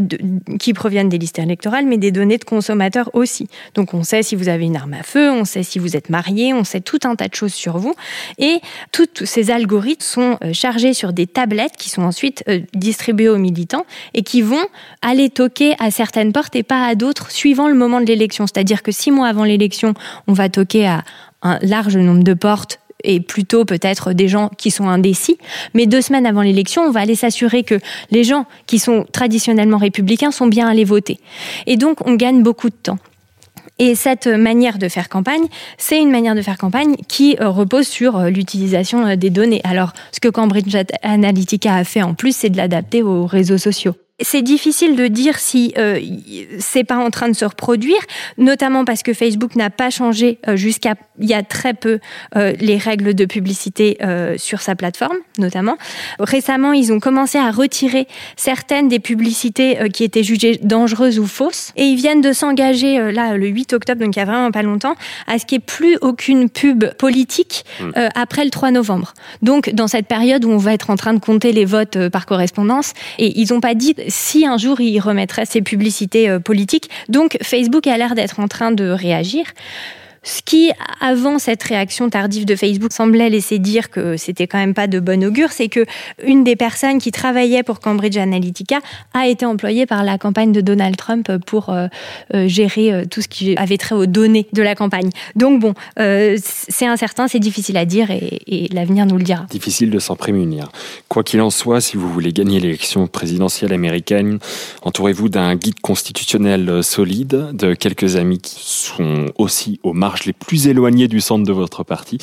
qui 0.60 0.74
proviennent 0.74 1.10
des 1.10 1.18
listes 1.18 1.40
électorales, 1.40 1.86
mais 1.86 1.98
des 1.98 2.12
données 2.12 2.38
de 2.38 2.44
consommateurs 2.44 3.10
aussi. 3.14 3.48
Donc 3.74 3.94
on 3.94 4.04
sait 4.04 4.24
si 4.24 4.36
vous 4.36 4.50
avez 4.50 4.66
une 4.66 4.76
arme 4.76 4.94
à 4.94 5.04
feu, 5.04 5.32
on 5.32 5.46
sait 5.46 5.64
si 5.64 5.80
vous 5.80 5.96
êtes 5.96 6.10
marié, 6.10 6.54
on 6.54 6.64
sait 6.64 6.82
tout 6.82 7.00
un 7.04 7.16
tas 7.16 7.28
de 7.28 7.36
choses 7.36 7.54
sur 7.54 7.78
vous 7.78 7.94
et 8.38 8.60
tous 8.92 9.26
ces 9.26 9.52
algorithmes 9.52 10.02
sont 10.02 10.38
euh, 10.44 10.54
chargés 10.54 10.94
sur 10.94 11.14
des 11.14 11.28
tablettes 11.28 11.78
qui 11.78 11.90
sont 11.90 12.04
ensuite 12.04 12.44
distribuées 12.74 13.30
aux 13.30 13.38
militants 13.38 13.86
et 14.14 14.24
qui 14.24 14.42
vont 14.42 14.66
aller 15.02 15.30
toquer 15.30 15.76
à 15.80 15.92
certaines 15.92 16.32
portes 16.34 16.56
et 16.56 16.64
pas 16.64 16.86
à 16.86 16.96
d'autres 16.96 17.32
suivant 17.32 17.68
le 17.68 17.76
moment 17.76 18.02
de 18.02 18.06
l'élection. 18.06 18.48
C'est-à-dire 18.48 18.84
que 18.84 18.92
six 18.92 19.12
mois 19.12 19.28
avant 19.28 19.44
l'élection, 19.44 19.94
on 20.28 20.34
va 20.34 20.50
toquer 20.50 20.88
à 20.88 21.04
un 21.42 21.60
large 21.62 21.98
nombre 21.98 22.24
de 22.24 22.34
portes 22.34 22.80
et 23.06 23.20
plutôt 23.20 23.66
peut-être 23.66 24.14
des 24.14 24.28
gens 24.28 24.50
qui 24.58 24.72
sont 24.72 24.90
indécis. 24.90 25.38
Mais 25.74 25.86
deux 25.86 26.02
semaines 26.02 26.26
avant 26.26 26.42
l'élection, 26.42 26.82
on 26.84 26.92
va 26.92 27.02
aller 27.02 27.16
s'assurer 27.16 27.64
que 27.64 27.80
les 28.12 28.24
gens 28.24 28.46
qui 28.68 28.80
sont 28.80 29.06
traditionnellement 29.12 29.78
républicains 29.78 30.32
sont 30.32 30.48
bien 30.48 30.68
allés 30.68 30.84
voter. 30.84 31.20
Et 31.66 31.78
donc, 31.78 32.06
on 32.06 32.16
gagne 32.16 32.44
beaucoup 32.44 32.70
de 32.70 32.76
temps. 32.76 32.98
Et 33.78 33.96
cette 33.96 34.28
manière 34.28 34.78
de 34.78 34.88
faire 34.88 35.10
campagne, 35.10 35.46
c'est 35.78 36.00
une 36.00 36.12
manière 36.12 36.36
de 36.36 36.42
faire 36.42 36.58
campagne 36.58 36.96
qui 37.10 37.36
euh, 37.42 37.50
repose 37.50 37.88
sur 37.88 38.18
euh, 38.18 38.30
l'utilisation 38.30 39.06
euh, 39.06 39.16
des 39.18 39.30
données. 39.30 39.60
Alors, 39.66 39.92
ce 40.14 40.22
que 40.22 40.30
Cambridge 40.30 40.76
Analytica 41.02 41.76
a 41.76 41.84
fait 41.84 42.02
en 42.02 42.14
plus, 42.14 42.34
c'est 42.36 42.50
de 42.50 42.58
l'adapter 42.58 43.04
aux 43.04 43.26
réseaux 43.26 43.58
sociaux. 43.58 43.96
C'est 44.22 44.42
difficile 44.42 44.96
de 44.96 45.08
dire 45.08 45.38
si 45.40 45.74
euh, 45.78 46.00
c'est 46.60 46.86
pas 46.86 46.96
en 46.96 47.10
train 47.10 47.28
de 47.28 47.36
se 47.36 47.44
reproduire, 47.44 48.00
notamment 48.38 48.86
parce 48.86 49.04
que 49.04 49.14
Facebook 49.14 49.58
n'a 49.58 49.70
pas 49.70 49.90
changé 49.90 50.40
euh, 50.48 50.56
jusqu'à 50.56 50.96
il 51.20 51.30
y 51.30 51.34
a 51.34 51.44
très 51.44 51.74
peu 51.74 52.00
euh, 52.36 52.54
les 52.60 52.78
règles 52.78 53.14
de 53.14 53.26
publicité 53.26 53.98
euh, 54.02 54.36
sur 54.38 54.62
sa 54.62 54.76
plateforme, 54.76 55.18
notamment. 55.38 55.78
Récemment, 56.20 56.74
ils 56.74 56.92
ont 56.92 57.00
commencé 57.00 57.38
à 57.38 57.52
retirer 57.52 58.08
certaines 58.36 58.88
des 58.88 59.00
publicités 59.00 59.80
euh, 59.80 59.88
qui 59.88 60.04
étaient 60.04 60.24
jugées 60.24 60.60
dangereuses 60.62 61.20
ou 61.20 61.28
fausses, 61.28 61.72
et 61.76 61.84
ils 61.84 61.96
viennent 61.96 62.22
de 62.22 62.34
s'engager 62.34 63.12
là 63.12 63.38
le 63.38 63.48
8 63.48 63.74
octobre, 63.74 64.04
donc 64.04 64.16
il 64.16 64.20
y 64.20 64.22
a 64.22 64.26
vraiment 64.26 64.52
pas 64.52 64.62
longtemps, 64.62 64.96
à 65.28 65.40
ce 65.40 65.46
qu'il 65.46 65.58
n'y 65.58 65.64
ait 65.64 65.66
plus 65.66 65.98
aucune 66.02 66.50
pub 66.50 66.86
politique 66.96 67.66
hmm. 67.82 67.92
après 68.16 68.44
le 68.44 68.50
3 68.50 68.72
novembre. 68.72 69.14
Donc 69.42 69.70
dans 69.72 69.88
cette 69.88 70.08
période 70.08 70.46
où 70.46 70.50
on 70.50 70.58
va 70.58 70.74
être 70.74 70.90
en 70.90 70.96
train 70.96 71.14
de 71.14 71.20
compter 71.20 71.52
les 71.52 71.66
votes 71.66 72.10
par 72.10 72.26
correspondance, 72.26 72.94
et 73.20 73.40
ils 73.40 73.54
n'ont 73.54 73.62
pas 73.62 73.74
dit 73.74 73.96
si 74.08 74.46
un 74.46 74.58
jour 74.58 74.80
il 74.82 75.00
remettrait 75.00 75.46
ses 75.46 75.62
publicités 75.62 76.30
euh, 76.30 76.40
politiques. 76.40 76.90
Donc 77.10 77.38
Facebook 77.42 77.88
a 77.88 77.98
l'air 77.98 78.16
d'être 78.16 78.40
en 78.40 78.48
train 78.48 78.72
de 78.72 78.90
réagir. 78.90 79.46
Ce 80.26 80.42
qui, 80.44 80.72
avant 81.02 81.38
cette 81.38 81.62
réaction 81.62 82.10
tardive 82.10 82.46
de 82.46 82.56
Facebook, 82.56 82.92
semblait 82.92 83.30
laisser 83.30 83.60
dire 83.60 83.92
que 83.92 84.18
c'était 84.18 84.48
quand 84.48 84.58
même 84.58 84.74
pas 84.74 84.88
de 84.88 85.00
bon 85.00 85.24
augure, 85.24 85.52
c'est 85.52 85.70
que 85.70 85.86
une 86.26 86.44
des 86.44 86.56
personnes 86.56 86.98
qui 86.98 87.12
travaillait 87.12 87.62
pour 87.62 87.80
Cambridge 87.80 88.18
Analytica 88.18 88.80
a 89.14 89.28
été 89.28 89.46
employée 89.46 89.86
par 89.86 90.04
la 90.04 90.18
campagne 90.18 90.52
de 90.52 90.62
Donald 90.62 90.98
Trump 90.98 91.32
pour 91.46 91.70
euh, 91.70 91.88
euh, 92.34 92.48
gérer 92.48 92.92
euh, 92.92 93.04
tout 93.10 93.22
ce 93.22 93.28
qui 93.28 93.56
avait 93.56 93.78
trait 93.78 93.94
aux 93.94 94.08
données 94.08 94.48
de 94.52 94.64
la 94.64 94.74
campagne. 94.74 95.12
Donc 95.36 95.62
bon, 95.62 95.76
c'est 95.96 96.88
incertain, 96.88 97.28
c'est 97.28 97.40
difficile 97.40 97.78
à 97.78 97.86
dire 97.86 98.10
et, 98.10 98.42
et 98.48 98.68
l'avenir 98.74 99.06
nous 99.06 99.18
le 99.18 99.24
dira. 99.24 99.46
Difficile 99.52 99.92
de 99.92 100.00
s'en 100.00 100.16
prémunir. 100.16 100.70
Quoi 101.08 101.24
qu'il 101.24 101.40
en 101.42 101.52
soit, 101.52 101.82
si 101.82 101.98
vous 101.98 102.12
voulez 102.12 102.34
gagner 102.34 102.60
l'élection 102.60 103.06
présidentielle 103.06 103.74
américaine, 103.74 104.40
entourez-vous 104.82 105.30
d'un 105.30 105.56
guide 105.56 105.80
constitutionnel 105.82 106.84
solide, 106.84 107.50
de 107.54 107.76
quelques 107.76 108.16
amis 108.16 108.40
qui 108.40 108.64
sont 108.66 109.28
aussi 109.38 109.80
au 109.84 109.94
les 110.24 110.34
plus 110.34 110.68
éloignés 110.68 111.08
du 111.08 111.20
centre 111.20 111.46
de 111.46 111.52
votre 111.52 111.84
parti. 111.84 112.18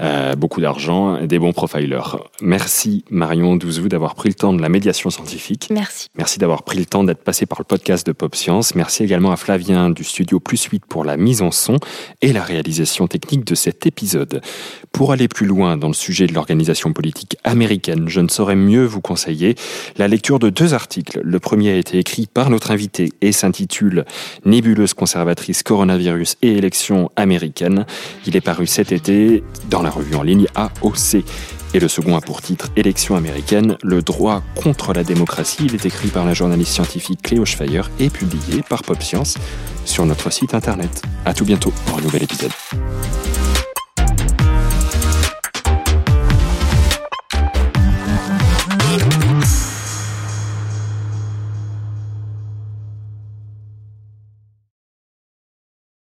Euh, 0.00 0.34
beaucoup 0.34 0.60
d'argent 0.60 1.20
des 1.22 1.38
bons 1.38 1.52
profilers. 1.52 2.16
Merci 2.40 3.04
Marion 3.10 3.56
Douzou 3.56 3.88
d'avoir 3.88 4.14
pris 4.14 4.30
le 4.30 4.34
temps 4.34 4.54
de 4.54 4.62
la 4.62 4.68
médiation 4.68 5.10
scientifique. 5.10 5.68
Merci. 5.70 6.08
Merci 6.16 6.38
d'avoir 6.38 6.62
pris 6.62 6.78
le 6.78 6.86
temps 6.86 7.04
d'être 7.04 7.22
passé 7.22 7.44
par 7.44 7.58
le 7.60 7.64
podcast 7.64 8.06
de 8.06 8.12
Pop 8.12 8.34
Science. 8.34 8.74
Merci 8.74 9.04
également 9.04 9.32
à 9.32 9.36
Flavien 9.36 9.90
du 9.90 10.04
studio 10.04 10.40
Plus 10.40 10.62
8 10.64 10.84
pour 10.88 11.04
la 11.04 11.16
mise 11.16 11.42
en 11.42 11.50
son 11.50 11.76
et 12.22 12.32
la 12.32 12.42
réalisation 12.42 13.06
technique 13.06 13.44
de 13.44 13.54
cet 13.54 13.86
épisode. 13.86 14.40
Pour 14.92 15.12
aller 15.12 15.28
plus 15.28 15.46
loin 15.46 15.76
dans 15.76 15.88
le 15.88 15.94
sujet 15.94 16.26
de 16.26 16.32
l'organisation 16.32 16.92
politique 16.92 17.36
américaine, 17.44 18.08
je 18.08 18.20
ne 18.20 18.28
saurais 18.28 18.56
mieux 18.56 18.84
vous 18.84 19.00
conseiller 19.00 19.54
la 19.98 20.08
lecture 20.08 20.38
de 20.38 20.50
deux 20.50 20.72
articles. 20.72 21.20
Le 21.22 21.40
premier 21.40 21.72
a 21.72 21.76
été 21.76 21.98
écrit 21.98 22.26
par 22.26 22.48
notre 22.48 22.70
invité 22.70 23.12
et 23.20 23.32
s'intitule 23.32 24.04
Nébuleuse 24.44 24.94
conservatrice 24.94 25.62
coronavirus 25.62 26.36
et 26.42 26.52
élections 26.52 27.10
américaines 27.16 27.33
Il 28.26 28.36
est 28.36 28.40
paru 28.40 28.66
cet 28.66 28.92
été 28.92 29.42
dans 29.70 29.82
la 29.82 29.90
revue 29.90 30.14
en 30.14 30.22
ligne 30.22 30.46
AOC. 30.54 31.24
Et 31.74 31.80
le 31.80 31.88
second 31.88 32.16
a 32.16 32.20
pour 32.20 32.40
titre 32.40 32.68
Élection 32.76 33.16
américaine, 33.16 33.76
le 33.82 34.00
droit 34.00 34.42
contre 34.54 34.92
la 34.92 35.02
démocratie. 35.02 35.66
Il 35.66 35.74
est 35.74 35.86
écrit 35.86 36.08
par 36.08 36.24
la 36.24 36.32
journaliste 36.32 36.72
scientifique 36.72 37.22
Cléo 37.22 37.44
Schfeyer 37.44 37.82
et 37.98 38.10
publié 38.10 38.62
par 38.68 38.82
Pop 38.82 39.02
Science 39.02 39.38
sur 39.84 40.06
notre 40.06 40.30
site 40.32 40.54
internet. 40.54 41.02
À 41.24 41.34
tout 41.34 41.44
bientôt 41.44 41.72
pour 41.86 41.98
un 41.98 42.02
nouvel 42.02 42.22
épisode. 42.22 42.52